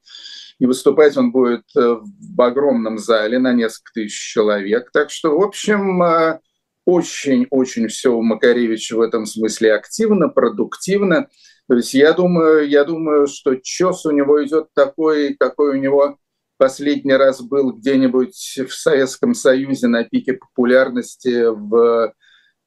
[0.59, 4.91] И выступать он будет э, в огромном зале на несколько тысяч человек.
[4.91, 6.39] Так что, в общем, э,
[6.87, 11.27] очень-очень все у Макаревича в этом смысле активно, продуктивно.
[11.67, 16.17] То есть я думаю, я думаю, что чес у него идет такой, какой у него
[16.55, 22.13] последний раз был где-нибудь в Советском Союзе на пике популярности в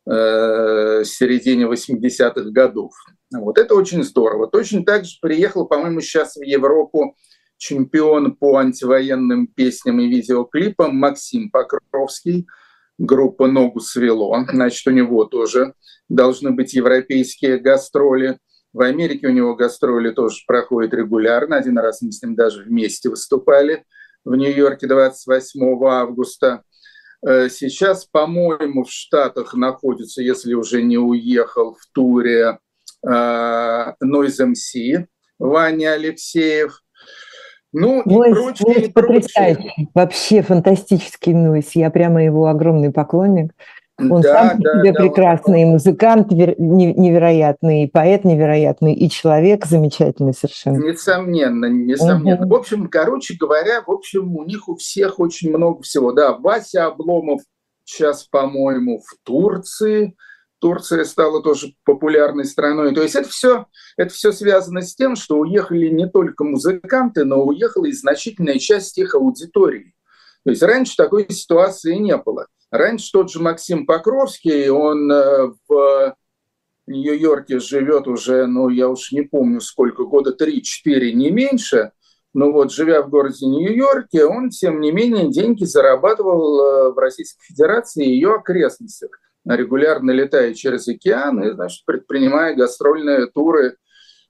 [0.06, 2.92] э, середине 80-х годов.
[3.32, 4.48] Вот это очень здорово.
[4.48, 7.16] Точно так же приехал, по-моему, сейчас в Европу
[7.56, 12.46] чемпион по антивоенным песням и видеоклипам Максим Покровский,
[13.00, 14.44] группа «Ногу свело».
[14.48, 15.74] Значит, у него тоже
[16.08, 18.38] должны быть европейские гастроли.
[18.72, 21.56] В Америке у него гастроли тоже проходят регулярно.
[21.56, 23.84] Один раз мы с ним даже вместе выступали
[24.24, 26.62] в Нью-Йорке 28 августа.
[27.26, 32.58] Э, сейчас, по-моему, в Штатах находится, если уже не уехал, в туре
[33.02, 35.06] э, Noise MC
[35.38, 36.80] Ваня Алексеев–
[37.72, 41.72] ну, Нойс, и прочее, Нойс и потрясающий, вообще фантастический Нойс.
[41.72, 43.52] Я прямо его огромный поклонник.
[43.98, 45.72] Он да, сам да, себе да, прекрасный, он...
[45.72, 50.78] музыкант невероятный, поэт невероятный, и человек замечательный совершенно.
[50.78, 52.44] Несомненно, несомненно.
[52.44, 52.48] Угу.
[52.48, 56.12] В общем, короче говоря, в общем, у них у всех очень много всего.
[56.12, 57.42] Да, Вася Обломов
[57.84, 60.14] сейчас, по-моему, в Турции–
[60.60, 62.94] Турция стала тоже популярной страной.
[62.94, 67.42] То есть это все, это все связано с тем, что уехали не только музыканты, но
[67.42, 69.94] уехала и значительная часть их аудитории.
[70.44, 72.46] То есть раньше такой ситуации не было.
[72.70, 76.14] Раньше тот же Максим Покровский, он э, в
[76.86, 81.90] Нью-Йорке живет уже, ну, я уж не помню сколько, года 3-4, не меньше,
[82.32, 87.42] но вот живя в городе Нью-Йорке, он, тем не менее, деньги зарабатывал э, в Российской
[87.46, 89.10] Федерации и ее окрестностях
[89.46, 93.76] регулярно летая через океан и, значит, предпринимая гастрольные туры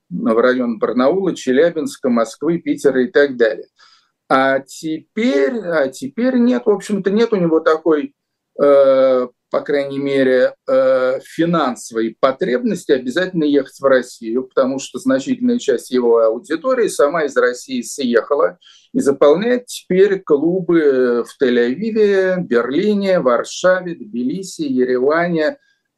[0.09, 3.67] в район Барнаула, Челябинска, Москвы, Питера и так далее.
[4.29, 8.13] А теперь, а теперь нет, в общем-то, нет у него такой
[8.61, 15.91] э, по крайней мере, э, финансовой потребности обязательно ехать в Россию, потому что значительная часть
[15.91, 18.57] его аудитории сама из России съехала
[18.93, 25.57] и заполняет теперь клубы в Тель-Авиве, Берлине, Варшаве, Тбилиси, Ереване,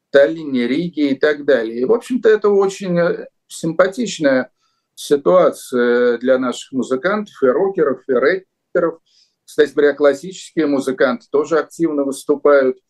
[0.09, 1.81] Таллине, Риге и так далее.
[1.81, 4.51] И, в общем-то, это очень э, симпатичная
[4.95, 8.99] ситуация для наших музыкантов и рокеров, и рэперов.
[9.45, 12.79] Кстати говоря, классические музыканты тоже активно выступают–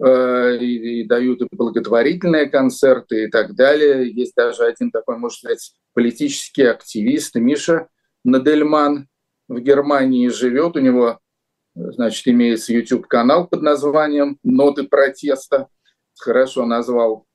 [0.00, 4.10] и, и дают и благотворительные концерты и так далее.
[4.10, 7.88] Есть даже один такой, можно сказать, политический активист Миша
[8.24, 9.08] Надельман
[9.48, 10.76] в Германии живет.
[10.76, 11.18] У него,
[11.74, 15.68] значит, имеется YouTube-канал под названием «Ноты протеста».
[16.18, 17.26] Хорошо назвал.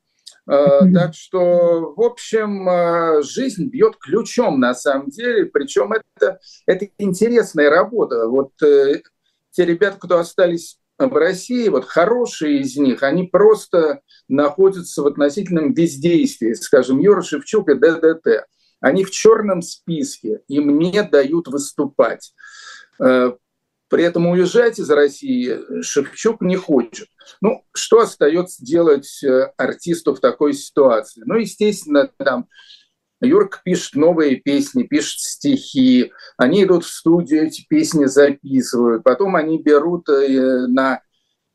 [0.48, 0.94] Mm-hmm.
[0.94, 7.72] Так что, в общем, э, жизнь бьет ключом на самом деле, причем это, это интересная
[7.72, 8.28] работа.
[8.28, 15.08] Вот те ребята, кто остались в России, вот хорошие из них, они просто находятся в
[15.08, 16.54] относительном бездействии.
[16.54, 18.48] Скажем, Юра Шевчук и ДДТ.
[18.80, 22.34] Они в черном списке, им не дают выступать.
[23.00, 23.34] Э,
[23.90, 27.08] при этом уезжать из России Шевчук не хочет.
[27.42, 31.24] Ну, что остается делать э, артисту в такой ситуации?
[31.26, 32.48] Ну, естественно, там
[33.22, 39.62] Юрк пишет новые песни, пишет стихи, они идут в студию, эти песни записывают, потом они
[39.62, 41.02] берут э, на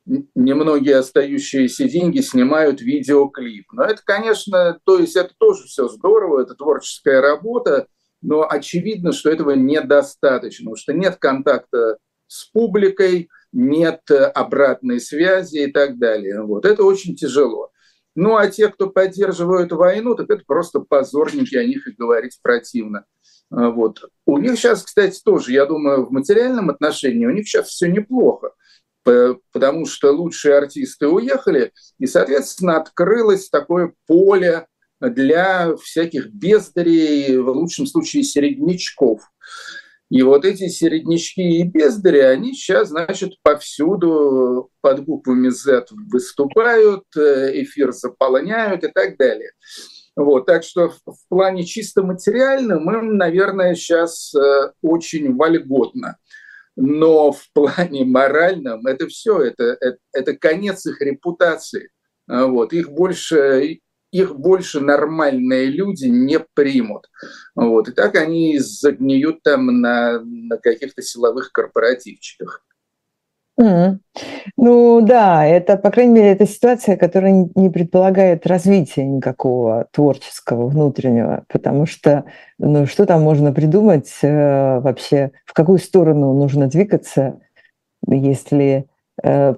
[0.07, 3.73] немногие остающиеся деньги, снимают видеоклип.
[3.73, 7.87] Но это, конечно, то есть это тоже все здорово, это творческая работа,
[8.23, 15.73] но очевидно, что этого недостаточно, потому что нет контакта с публикой, нет обратной связи и
[15.73, 16.43] так далее.
[16.43, 16.65] Вот.
[16.65, 17.70] Это очень тяжело.
[18.15, 23.05] Ну, а те, кто поддерживают войну, так это просто позорники, о них и говорить противно.
[23.51, 24.03] А, вот.
[24.27, 28.53] У них сейчас, кстати, тоже, я думаю, в материальном отношении у них сейчас все неплохо,
[29.05, 34.67] потому что лучшие артисты уехали, и, соответственно, открылось такое поле
[35.01, 39.23] для всяких бездарей, в лучшем случае середнячков.
[40.11, 47.63] И вот эти середнячки и бездари, они сейчас, значит, повсюду под буквами Z выступают, э,
[47.63, 49.53] эфир заполняют и так далее.
[50.17, 56.19] Вот, так что в, плане чисто материальном им, наверное, сейчас э, очень вольготно.
[56.75, 61.91] Но в плане моральном это все, это, это, это конец их репутации.
[62.27, 63.81] Вот, их больше
[64.13, 67.09] их больше нормальные люди не примут.
[67.55, 67.89] Вот.
[67.89, 72.65] И так они загниют там на, на каких-то силовых корпоративчиках.
[73.61, 73.99] Mm.
[74.57, 81.45] Ну да, это, по крайней мере, это ситуация, которая не предполагает развития никакого творческого внутреннего,
[81.49, 82.25] потому что
[82.59, 87.41] ну, что там можно придумать э, вообще, в какую сторону нужно двигаться,
[88.07, 88.87] если
[89.23, 89.55] э,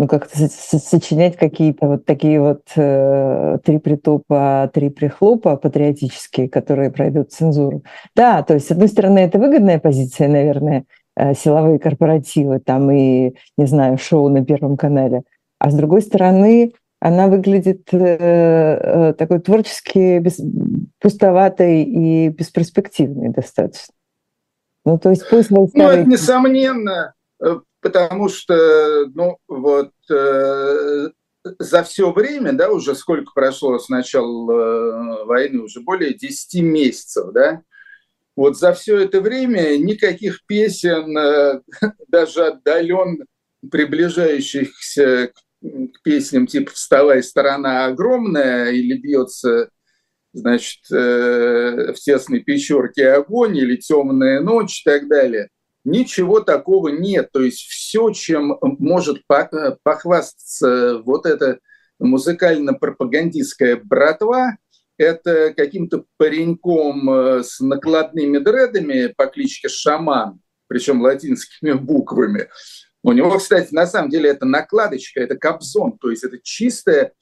[0.00, 7.32] ну, как-то сочинять какие-то вот такие вот э, три притопа, три прихлопа патриотические, которые пройдут
[7.32, 7.84] цензуру.
[8.16, 10.84] Да, то есть, с одной стороны, это выгодная позиция, наверное,
[11.16, 15.20] э, силовые корпоративы, там и, не знаю, шоу на Первом канале.
[15.58, 20.40] А с другой стороны, она выглядит э, э, такой творчески без,
[20.98, 23.92] пустоватой и бесперспективной достаточно.
[24.86, 27.12] Ну, то есть пусть Ну, это несомненно.
[27.80, 31.08] Потому что, ну, вот э,
[31.58, 37.32] за все время, да, уже сколько прошло с начала э, войны, уже более 10 месяцев,
[37.32, 37.62] да,
[38.36, 41.60] вот за все это время никаких песен, э,
[42.08, 43.24] даже отдаленно
[43.70, 49.70] приближающихся к, к песням типа «Вставай, сторона огромная» или «Бьется
[50.34, 55.48] значит, э, в тесной пещерке огонь» или «Темная ночь» и так далее–
[55.84, 57.30] Ничего такого нет.
[57.32, 61.58] То есть все, чем может похвастаться вот эта
[61.98, 64.56] музыкально-пропагандистская братва,
[64.98, 72.48] это каким-то пареньком э, с накладными дредами по кличке Шаман, причем латинскими буквами.
[73.02, 77.14] У него, кстати, на самом деле это накладочка, это кобзон, то есть это чистое,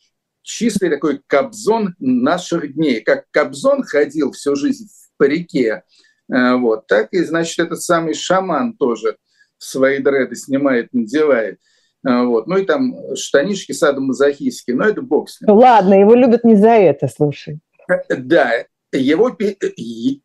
[0.42, 3.00] чистый такой кобзон наших дней.
[3.00, 5.82] Как кобзон ходил всю жизнь в парике, Э,
[6.28, 6.86] вот.
[6.86, 9.16] Так и, значит, этот самый шаман тоже
[9.58, 11.58] свои дреды снимает, надевает.
[12.06, 12.46] Э, вот.
[12.46, 15.50] Ну и там штанишки садомазохистские, но это бог с ним.
[15.56, 17.60] Ладно, его любят не за это, слушай.
[17.88, 19.36] Э, да, его,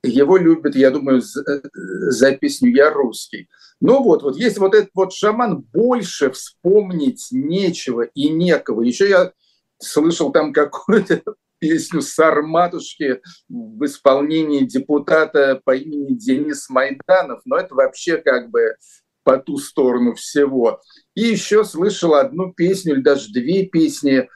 [0.04, 1.44] его любят, я думаю, за,
[1.74, 3.50] за песню «Я русский».
[3.82, 8.82] Ну вот, вот есть вот этот вот шаман, больше вспомнить нечего и некого.
[8.82, 9.34] Еще я
[9.78, 11.22] слышал там какой-то
[11.64, 18.76] песню «Сарматушки» в исполнении депутата по имени Денис Майданов, но это вообще как бы
[19.24, 20.82] по ту сторону всего.
[21.16, 24.28] И еще слышал одну песню, или даже две песни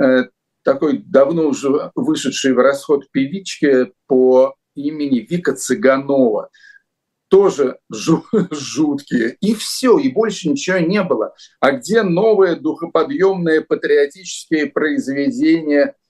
[0.00, 0.24] э,
[0.62, 6.50] такой давно уже вышедшей в расход певички по имени Вика Цыганова.
[7.26, 9.36] Тоже жуткие.
[9.40, 11.34] И все, и больше ничего не было.
[11.58, 15.96] А где новые духоподъемные патриотические произведения–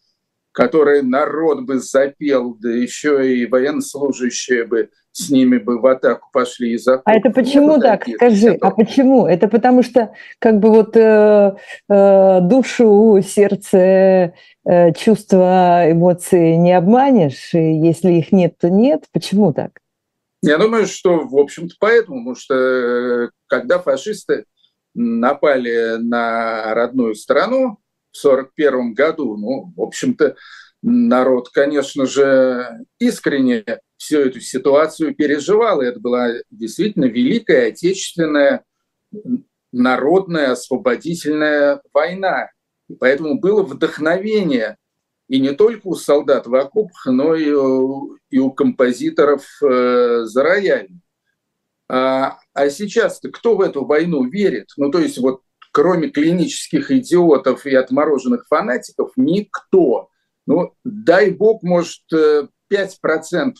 [0.56, 6.74] которые народ бы запел, да еще и военнослужащие бы с ними бы в атаку пошли
[6.74, 8.00] и А это почему так?
[8.00, 8.16] Таких.
[8.16, 9.26] Скажи, а почему?
[9.26, 11.56] Это потому что как бы вот э,
[11.90, 14.32] э, душу, сердце,
[14.64, 19.04] э, чувства, эмоции не обманешь, и если их нет, то нет.
[19.12, 19.72] Почему так?
[20.40, 24.46] Я думаю, что, в общем-то, поэтому, потому что э, когда фашисты
[24.94, 27.78] напали на родную страну,
[28.24, 29.36] 1941 году.
[29.36, 30.36] Ну, в общем-то,
[30.82, 33.64] народ, конечно же, искренне
[33.96, 35.80] всю эту ситуацию переживал.
[35.80, 38.64] И это была действительно великая отечественная
[39.72, 42.50] народная освободительная война.
[42.88, 44.76] И поэтому было вдохновение
[45.28, 50.42] и не только у солдат в окопах, но и у, и у композиторов э, за
[50.42, 51.02] роялем.
[51.88, 54.68] А, а сейчас кто в эту войну верит?
[54.76, 55.42] Ну, то есть вот
[55.76, 60.08] кроме клинических идиотов и отмороженных фанатиков, никто.
[60.46, 63.52] Ну, дай бог, может, 5% э,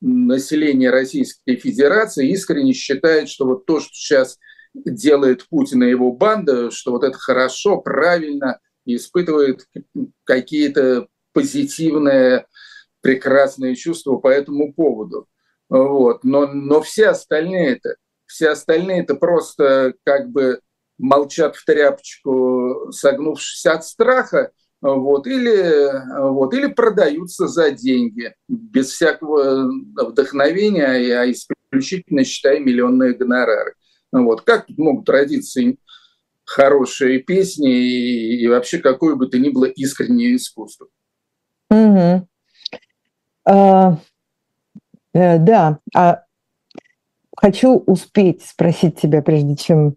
[0.00, 4.38] населения Российской Федерации искренне считает, что вот то, что сейчас
[4.72, 9.66] делает Путин и его банда, что вот это хорошо, правильно, и испытывает
[10.22, 12.46] какие-то позитивные,
[13.00, 15.26] прекрасные чувства по этому поводу.
[15.68, 16.22] Вот.
[16.22, 17.96] Но, но все остальные это,
[18.26, 20.60] все остальные это просто как бы
[20.98, 25.90] молчат в тряпочку, согнувшись от страха, вот, или,
[26.30, 33.74] вот, или продаются за деньги, без всякого вдохновения, а исключительно считая миллионные гонорары.
[34.12, 34.42] Вот.
[34.42, 35.60] Как тут могут родиться
[36.44, 40.88] хорошие песни и, и вообще какое бы то ни было искреннее искусство?
[41.70, 42.28] Угу.
[43.46, 43.98] А,
[45.14, 46.24] э, да, а
[47.36, 49.96] хочу успеть спросить тебя, прежде чем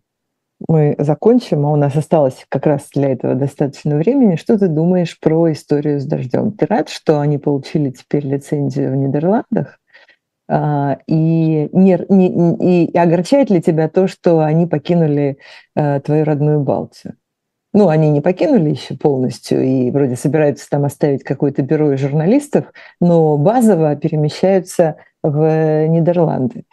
[0.68, 4.36] мы закончим, а у нас осталось как раз для этого достаточно времени.
[4.36, 6.52] Что ты думаешь про историю с дождем?
[6.52, 9.80] Ты рад, что они получили теперь лицензию в Нидерландах?
[10.50, 15.38] А, и, не, не, и огорчает ли тебя то, что они покинули
[15.76, 17.16] а, твою родную Балтию?
[17.74, 22.66] Ну, они не покинули еще полностью и вроде собираются там оставить какое-то бюро журналистов,
[23.00, 26.64] но базово перемещаются в Нидерланды.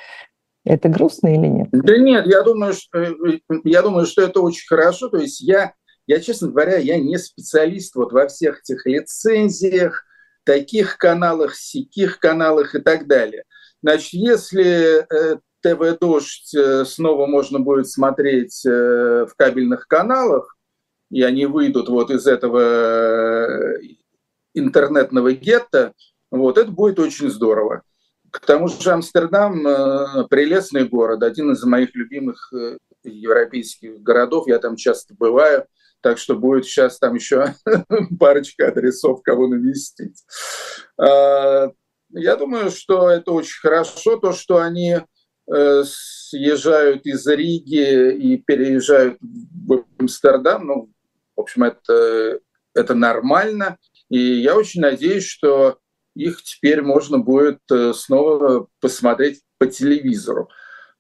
[0.65, 1.69] Это грустно или нет?
[1.73, 2.99] Да нет, я думаю, что,
[3.65, 5.09] я думаю, что это очень хорошо.
[5.09, 5.75] То есть я,
[6.07, 10.05] я, честно говоря, я не специалист вот во всех этих лицензиях,
[10.45, 13.45] таких каналах, сяких каналах и так далее.
[13.83, 20.57] Значит, если э, ТВ «Дождь» э, снова можно будет смотреть э, в кабельных каналах,
[21.11, 23.77] и они выйдут вот из этого
[24.55, 25.93] интернетного гетто,
[26.31, 27.83] вот, это будет очень здорово.
[28.35, 34.49] К тому же Амстердам э,– прелестный город, один из моих любимых э, европейских городов.
[34.49, 35.67] Я там часто бываю,
[36.01, 37.55] так что будет сейчас там еще
[38.19, 40.25] парочка адресов, кого навестить.
[40.99, 41.71] А,
[42.11, 49.17] я думаю, что это очень хорошо, то, что они э, съезжают из Риги и переезжают
[49.21, 50.67] в Амстердам.
[50.67, 50.93] Ну,
[51.37, 52.41] в общем, это,
[52.75, 53.79] это нормально.
[54.09, 55.79] И я очень надеюсь, что
[56.15, 60.49] их теперь можно будет э, снова посмотреть по телевизору.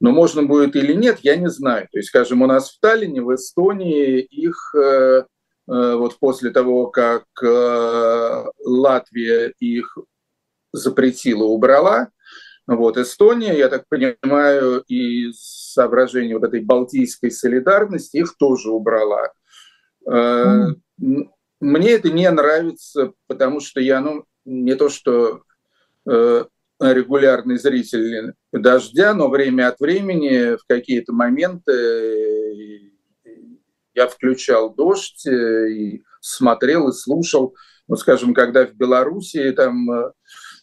[0.00, 1.88] Но можно будет или нет, я не знаю.
[1.90, 5.24] То есть, скажем, у нас в Таллине, в Эстонии их э, э,
[5.66, 7.24] вот после того, как
[8.64, 9.96] Латвия их
[10.72, 12.08] запретила, убрала,
[12.66, 19.32] вот Эстония, я так понимаю, из соображений вот этой балтийской солидарности их тоже убрала.
[20.08, 20.76] Mm.
[21.60, 25.42] Мне это не нравится, потому что я, ну, не то что
[26.08, 26.44] э,
[26.80, 32.80] регулярный зритель дождя, но время от времени в какие-то моменты э,
[33.94, 37.54] я включал дождь э, и смотрел и слушал.
[37.86, 39.88] Вот, скажем, когда в Белоруссии там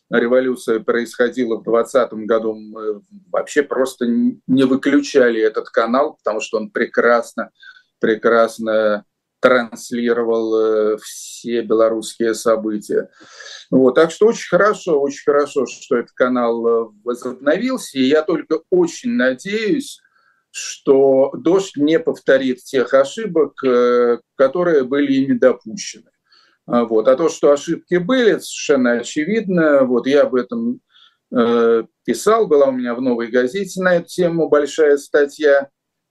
[0.09, 3.01] революция происходила в 2020 году, мы
[3.31, 7.51] вообще просто не выключали этот канал, потому что он прекрасно,
[7.99, 9.05] прекрасно
[9.41, 13.09] транслировал э, все белорусские события.
[13.69, 17.97] Вот, так что очень хорошо, очень хорошо, что этот канал э, возобновился.
[17.97, 19.99] И я только очень надеюсь,
[20.51, 26.11] что «Дождь» не повторит тех ошибок, э, которые были ими допущены.
[26.67, 27.07] А, вот.
[27.07, 29.83] А то, что ошибки были, совершенно очевидно.
[29.85, 30.79] Вот я об этом
[32.03, 35.69] писал, была у меня в «Новой газете» на эту тему большая статья.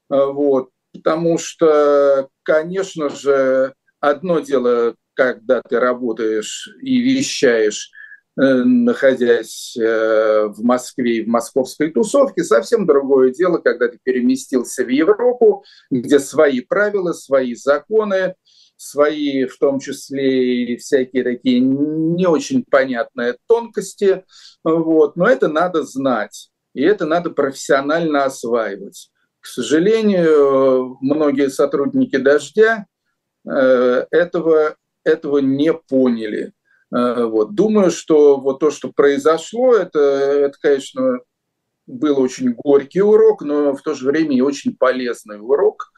[0.09, 7.91] А, вот потому что, конечно же, одно дело, когда ты работаешь и вещаешь,
[8.41, 14.85] э, находясь э, в Москве и в московской тусовке, совсем другое дело, когда ты переместился
[14.85, 18.35] в Европу, где свои правила, свои законы,
[18.81, 24.25] свои, в том числе и всякие такие не очень понятные тонкости.
[24.65, 25.17] Вот.
[25.17, 29.11] Но это надо знать, и это надо профессионально осваивать.
[29.41, 32.87] К сожалению, многие сотрудники «Дождя»
[33.49, 36.53] э, этого, этого не поняли.
[36.95, 37.55] Э, вот.
[37.55, 41.21] Думаю, что вот то, что произошло, это, это, конечно,
[41.87, 45.91] был очень горький урок, но в то же время и очень полезный урок.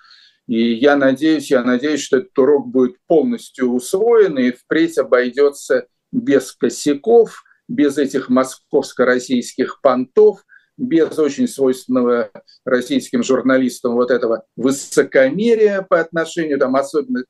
[0.47, 6.53] И я надеюсь, я надеюсь, что этот урок будет полностью усвоен и впредь обойдется без
[6.53, 10.45] косяков, без этих московско-российских понтов–
[10.83, 12.31] без очень свойственного
[12.65, 17.25] российским журналистам вот этого высокомерия по отношению, там, особенно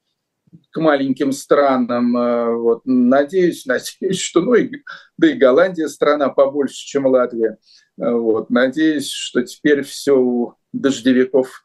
[0.70, 2.16] к маленьким странам.
[2.16, 4.70] Э, вот, надеюсь, надеюсь, что, ну, и,
[5.18, 7.59] да и Голландия страна побольше, чем Латвия.
[8.00, 11.62] Э, вот, надеюсь, что теперь все у дождевиков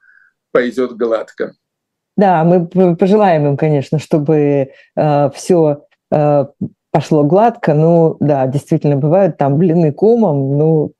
[0.52, 1.56] пойдет гладко.
[2.18, 2.68] Да, мы
[2.98, 6.46] пожелаем им, конечно, чтобы э, все э,
[6.92, 7.74] пошло гладко.
[7.74, 10.58] Ну, да, действительно, бывают там блины комом.
[10.58, 10.94] Ну,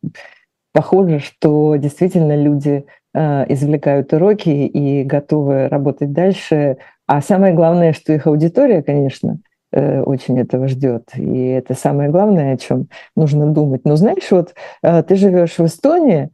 [0.78, 6.78] похоже, что действительно люди э, извлекают уроки и готовы работать дальше.
[7.08, 9.40] А самое главное, что их аудитория, конечно,
[9.72, 11.10] э, очень этого ждет.
[11.16, 13.86] И это самое главное, о чем нужно думать.
[13.86, 14.54] Но знаешь, вот
[14.84, 16.30] э, ты живешь в Эстонии,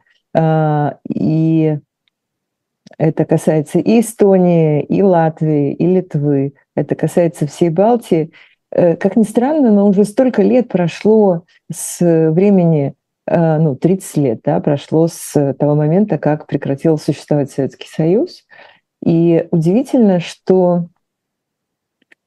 [1.15, 1.77] и
[2.97, 6.55] это касается и Эстонии, и Латвии, и Литвы.
[6.75, 8.31] Это касается всей Балтии.
[8.71, 12.95] Как ни странно, но уже столько лет прошло с времени
[13.27, 18.45] ну, 30 лет да, прошло с того момента, как прекратил существовать Советский Союз.
[19.05, 20.87] И удивительно, что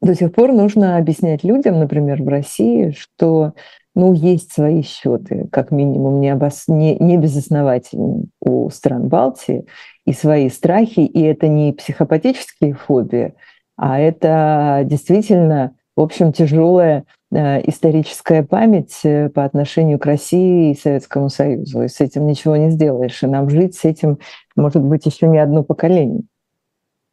[0.00, 3.54] до сих пор нужно объяснять людям, например, в России, что
[3.94, 6.64] ну, есть свои счеты, как минимум, не, обос...
[6.68, 9.66] не, не безосновательные у стран Балтии,
[10.04, 13.34] и свои страхи, и это не психопатические фобии,
[13.76, 20.78] а это действительно, в общем, тяжелая Э, историческая память э, по отношению к России и
[20.78, 21.82] Советскому Союзу.
[21.82, 23.22] И с этим ничего не сделаешь.
[23.22, 24.18] И нам жить с этим,
[24.54, 26.22] может быть, еще не одно поколение.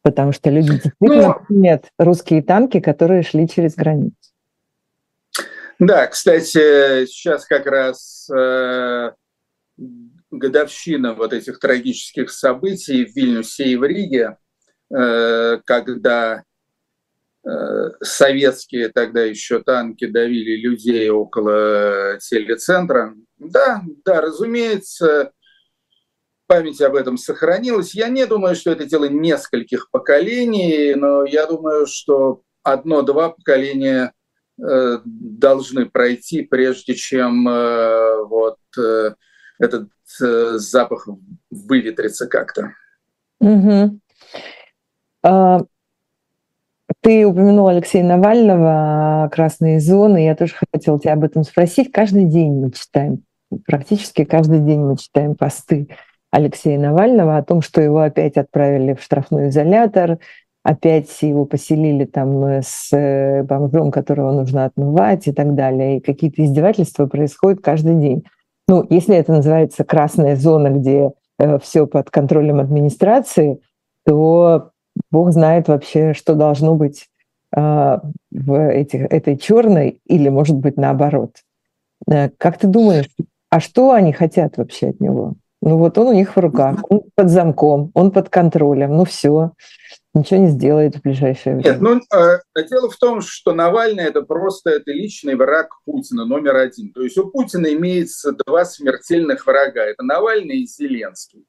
[0.02, 4.14] Потому что люди действительно нет русские танки, которые шли через границу.
[5.78, 9.10] Да, кстати, сейчас как раз э,
[10.30, 14.36] годовщина вот этих трагических событий в Вильнюсе и в Риге,
[14.94, 16.53] э, когда э,
[18.00, 23.14] советские тогда еще танки давили людей около телецентра.
[23.38, 25.32] Да, да, разумеется,
[26.46, 27.94] память об этом сохранилась.
[27.94, 34.12] Я не думаю, что это дело нескольких поколений, но я думаю, что одно-два поколения
[34.58, 39.14] э, должны пройти, прежде чем э, вот э,
[39.58, 39.88] этот
[40.22, 41.08] э, запах
[41.50, 42.72] выветрится как-то.
[43.40, 44.00] Угу.
[47.04, 50.24] Ты упомянул Алексея Навального, красные зоны.
[50.24, 51.92] Я тоже хотела тебя об этом спросить.
[51.92, 53.22] Каждый день мы читаем,
[53.66, 55.88] практически каждый день мы читаем посты
[56.30, 60.18] Алексея Навального о том, что его опять отправили в штрафной изолятор,
[60.62, 65.98] опять его поселили там с э, бомжом, которого нужно отмывать и так далее.
[65.98, 68.24] И какие-то издевательства происходят каждый день.
[68.66, 73.60] Ну, если это называется красная зона, где э, все под контролем администрации,
[74.06, 74.70] то
[75.10, 77.08] Бог знает вообще, что должно быть
[77.56, 77.98] э,
[78.30, 81.36] в этих, этой черной или, может быть, наоборот.
[82.10, 83.08] Э, как ты думаешь,
[83.50, 85.34] а что они хотят вообще от него?
[85.62, 89.52] Ну вот он у них в руках, он под замком, он под контролем, ну все,
[90.12, 91.70] ничего не сделает в ближайшее время.
[91.70, 96.56] Нет, ну, э, дело в том, что Навальный это просто это личный враг Путина номер
[96.56, 96.92] один.
[96.92, 99.84] То есть у Путина имеется два смертельных врага.
[99.84, 101.46] Это Навальный и Зеленский.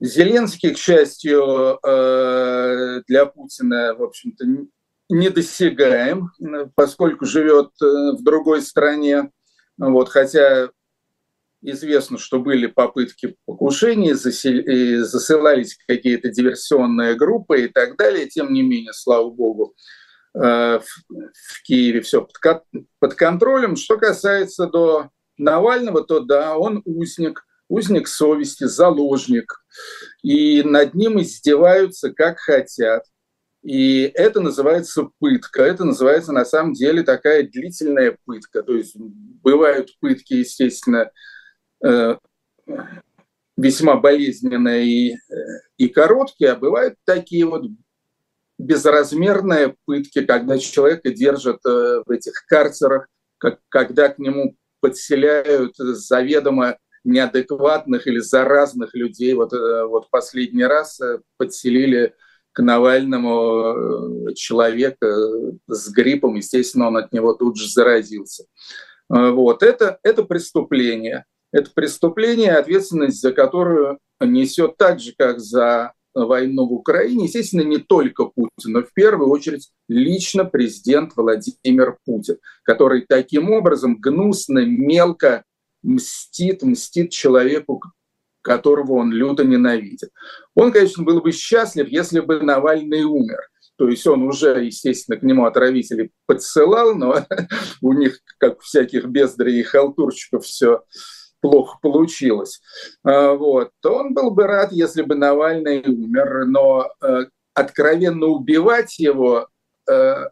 [0.00, 4.44] Зеленский, к счастью, э, для Путина, в общем-то,
[5.08, 6.30] недосягаем,
[6.74, 9.30] поскольку живет э, в другой стране.
[9.78, 10.70] Вот, хотя
[11.66, 18.26] Известно, что были попытки покушений, засылались какие-то диверсионные группы и так далее.
[18.26, 19.74] Тем не менее, слава богу,
[20.34, 22.28] э, в Киеве все
[22.98, 23.76] под контролем.
[23.76, 29.64] Что касается до Навального, то да, он узник, узник совести, заложник.
[30.22, 33.04] И над ним издеваются как хотят.
[33.62, 35.62] И это называется пытка.
[35.62, 38.62] Это называется на самом деле такая длительная пытка.
[38.62, 41.10] То есть бывают пытки, естественно,
[41.84, 42.16] Э,
[43.56, 45.16] весьма болезненные и, э,
[45.76, 47.66] и короткие, а бывают такие вот
[48.58, 53.06] безразмерные пытки, когда человека держат э, в этих карцерах,
[53.38, 59.34] как, когда к нему подселяют заведомо неадекватных или заразных людей.
[59.34, 61.00] Вот, вот последний раз
[61.36, 62.14] подселили
[62.52, 65.06] к Навальному человека
[65.66, 68.44] с гриппом, естественно, он от него тут же заразился.
[69.08, 69.62] Вот.
[69.62, 71.24] Это, это преступление
[71.54, 77.78] это преступление, ответственность за которую несет так же, как за войну в Украине, естественно, не
[77.78, 85.44] только Путин, но в первую очередь лично президент Владимир Путин, который таким образом гнусно, мелко
[85.84, 87.82] мстит, мстит человеку,
[88.42, 90.10] которого он люто ненавидит.
[90.54, 93.40] Он, конечно, был бы счастлив, если бы Навальный умер.
[93.76, 97.24] То есть он уже, естественно, к нему отравителей подсылал, но
[97.80, 100.82] у них, как у всяких бездарей и халтурщиков, все
[101.40, 102.62] плохо получилось,
[103.02, 108.98] а, вот, то он был бы рад, если бы Навальный умер, но э, откровенно убивать
[108.98, 109.48] его
[109.86, 110.28] э,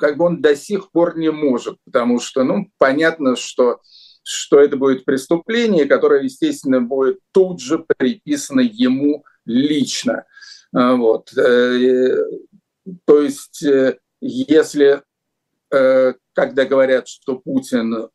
[0.00, 3.80] как бы он до сих пор не может, потому что, ну, понятно, что,
[4.22, 10.24] что это будет преступление, которое, естественно, будет тут же приписано ему лично.
[10.72, 11.32] А, вот.
[11.36, 12.16] Э,
[13.04, 13.64] то есть,
[14.20, 15.02] если,
[15.68, 18.08] когда говорят, что Путин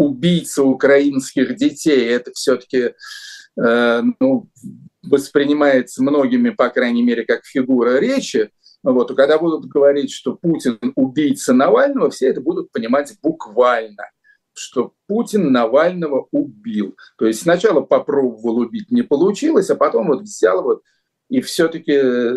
[0.00, 2.94] убийца украинских детей, это все-таки
[3.62, 4.48] э, ну,
[5.02, 8.50] воспринимается многими, по крайней мере, как фигура речи.
[8.82, 14.04] Вот, когда будут говорить, что Путин убийца Навального, все это будут понимать буквально,
[14.60, 16.96] что Путин Навального убил.
[17.16, 20.82] То есть сначала попробовал убить, не получилось, а потом вот взял вот
[21.30, 22.34] и все-таки э,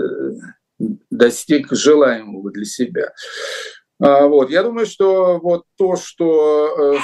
[1.10, 3.14] достиг желаемого для себя.
[4.00, 4.50] А, вот.
[4.50, 7.00] Я думаю, что вот то, что, э,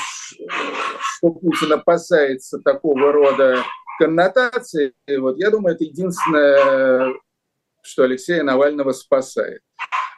[1.00, 3.64] что Путин опасается такого рода
[4.00, 7.14] коннотации, вот, я думаю, это единственное,
[7.82, 9.62] что Алексея Навального спасает.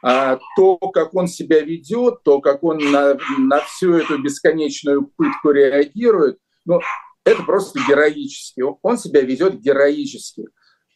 [0.04, 5.52] А то, как он себя ведет, то, как он на, на всю эту бесконечную пытку
[5.52, 6.80] реагирует, ну,
[7.24, 8.64] это просто героически.
[8.82, 10.46] Он себя ведет героически.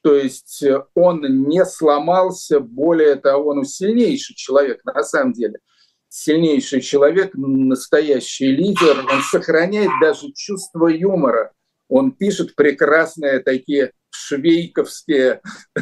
[0.02, 5.60] То есть он не сломался, более того, он сильнейший человек на самом деле–
[6.16, 11.52] сильнейший человек, настоящий лидер, он сохраняет даже чувство юмора.
[11.90, 15.42] Он пишет прекрасные такие швейковские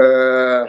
[0.00, 0.66] э,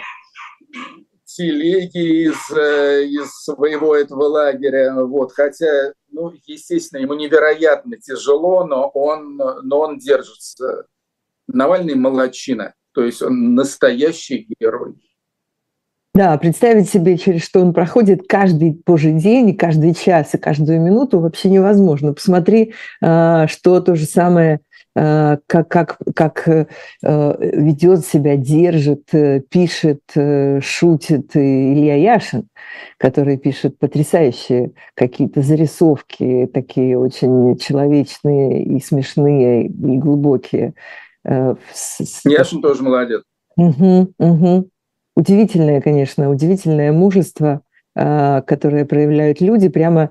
[1.36, 4.94] телеги из, э, из своего этого лагеря.
[5.06, 5.32] Вот.
[5.32, 10.86] Хотя, ну, естественно, ему невероятно тяжело, но он, но он держится.
[11.48, 14.96] Навальный молочина, то есть он настоящий герой.
[16.16, 21.20] Да, представить себе, через что он проходит каждый божий день, каждый час и каждую минуту
[21.20, 22.14] вообще невозможно.
[22.14, 24.60] Посмотри, а, что то же самое
[24.96, 26.66] как, как, как э,
[27.02, 30.02] ведет себя, держит, э, пишет,
[30.62, 32.48] шутит Илья Яшин,
[32.98, 40.74] который пишет потрясающие какие-то зарисовки, такие очень человечные и смешные, и глубокие.
[41.26, 43.24] Яшин тоже молодец.
[43.56, 44.70] Угу, угу.
[45.16, 47.62] Удивительное, конечно, удивительное мужество,
[47.96, 50.10] которое проявляют люди, прямо,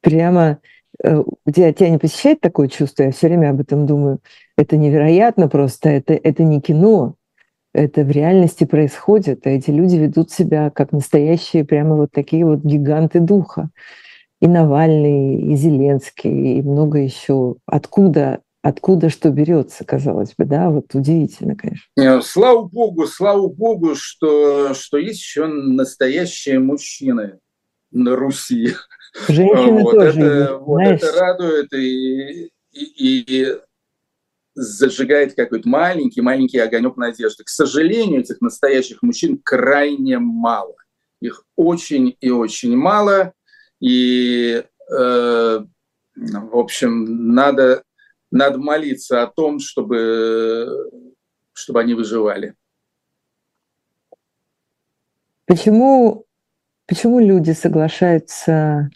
[0.00, 4.20] прямо Э, тебя, тебя не посещает такое чувство, я все время об этом думаю,
[4.56, 7.16] это невероятно просто, это, это не кино,
[7.74, 12.60] это в реальности происходит, а эти люди ведут себя как настоящие прямо вот такие вот
[12.60, 13.70] гиганты духа.
[14.40, 17.56] И Навальный, и Зеленский, и много еще.
[17.66, 22.20] Откуда, откуда что берется, казалось бы, да, вот удивительно, конечно.
[22.22, 27.38] Слава богу, слава богу, что, что есть еще настоящие мужчины
[27.94, 28.74] на Руси.
[29.28, 32.82] Женщины вот, тоже это, есть, вот это радует и, и,
[33.52, 33.58] и
[34.54, 37.44] зажигает какой-то маленький, маленький огонек надежды.
[37.44, 40.74] К сожалению, этих настоящих мужчин крайне мало.
[41.20, 43.32] Их очень и очень мало.
[43.80, 45.64] И, э,
[46.16, 47.82] в общем, надо,
[48.30, 50.90] надо молиться о том, чтобы,
[51.52, 52.54] чтобы они выживали.
[55.46, 56.26] Почему,
[56.86, 58.90] почему люди соглашаются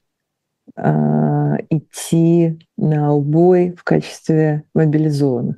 [0.76, 5.56] а, идти на убой в качестве мобилизованных.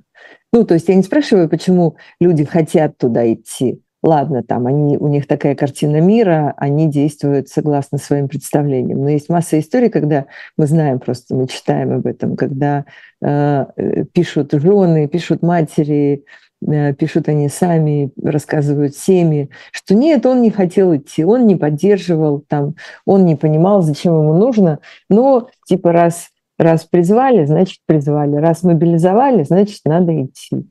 [0.53, 3.83] Ну, то есть я не спрашиваю, почему люди хотят туда идти.
[4.03, 9.01] Ладно, там они, у них такая картина мира, они действуют согласно своим представлениям.
[9.01, 10.27] Но есть масса историй, когда
[10.57, 12.87] мы знаем просто, мы читаем об этом, когда
[13.21, 13.67] э,
[14.13, 16.50] пишут жены, пишут матери, Э,
[16.99, 22.75] пишут они сами, рассказывают семьи, что нет, он не хотел идти, он не поддерживал, там,
[23.07, 29.43] он не понимал, зачем ему нужно, но типа раз, раз призвали, значит призвали, раз мобилизовали,
[29.45, 30.67] значит надо идти.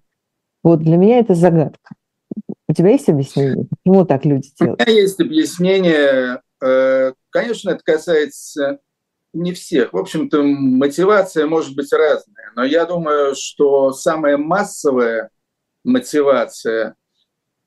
[0.64, 1.96] Вот для меня это загадка.
[2.68, 4.82] У тебя есть объяснение, почему так люди делают?
[4.82, 6.42] У меня есть объяснение.
[6.62, 8.80] Э, конечно, это касается
[9.34, 9.94] не всех.
[9.94, 15.30] В общем-то, мотивация может быть разная, но я думаю, что самое массовое–
[15.84, 16.96] мотивация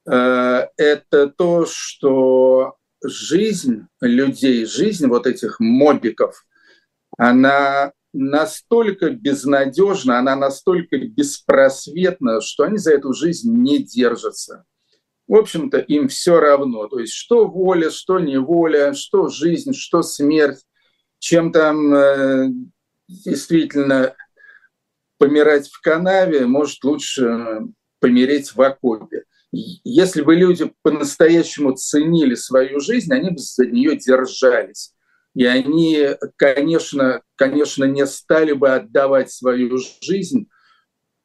[0.06, 6.44] э,– это то, что жизнь людей, жизнь вот этих мобиков,
[7.18, 14.64] она настолько безнадежна, она настолько беспросветна, что они за эту жизнь не держатся.
[15.26, 16.88] В общем-то, им все равно.
[16.88, 20.60] То есть, что воля, что неволя, что жизнь, что смерть,
[21.18, 22.48] чем там э,
[23.08, 24.14] действительно
[25.18, 27.60] помирать в канаве, может, лучше
[28.02, 29.22] помереть в окопе.
[29.52, 34.92] Если бы люди по-настоящему ценили свою жизнь, они бы за нее держались.
[35.34, 40.48] И они, конечно, конечно, не стали бы отдавать свою жизнь,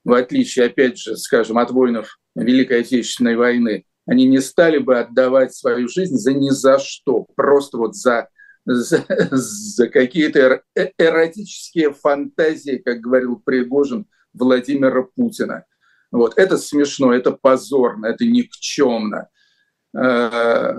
[0.03, 5.53] в отличие, опять же, скажем, от воинов Великой Отечественной войны, они не стали бы отдавать
[5.55, 8.29] свою жизнь за ни за что, просто вот за,
[8.65, 15.65] за, за какие-то э, эротические фантазии, как говорил Пригожин Владимира Путина–
[16.11, 16.37] вот.
[16.37, 19.29] Это смешно, это позорно, это никчемно.
[19.95, 20.75] Э,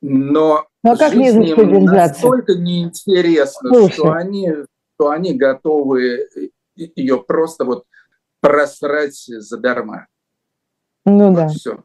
[0.00, 4.50] но ну, а как жизнь им настолько неинтересно, что они,
[4.94, 6.28] что они готовы
[6.74, 7.84] ее просто вот
[8.40, 10.08] просрать задарма.
[11.04, 11.48] Ну вот да.
[11.48, 11.84] Все.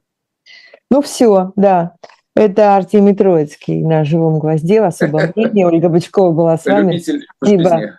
[0.89, 1.95] Ну все, да.
[2.35, 5.63] Это Артемий Троицкий на «Живом гвозде» в особом мнении.
[5.65, 6.93] Ольга Бычкова была с вами.
[6.93, 7.93] Любитель жизни.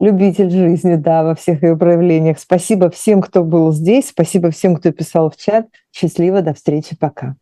[0.00, 2.38] Любитель жизни, да, во всех ее проявлениях.
[2.38, 4.08] Спасибо всем, кто был здесь.
[4.08, 5.66] Спасибо всем, кто писал в чат.
[5.92, 7.36] Счастливо, до встречи, пока.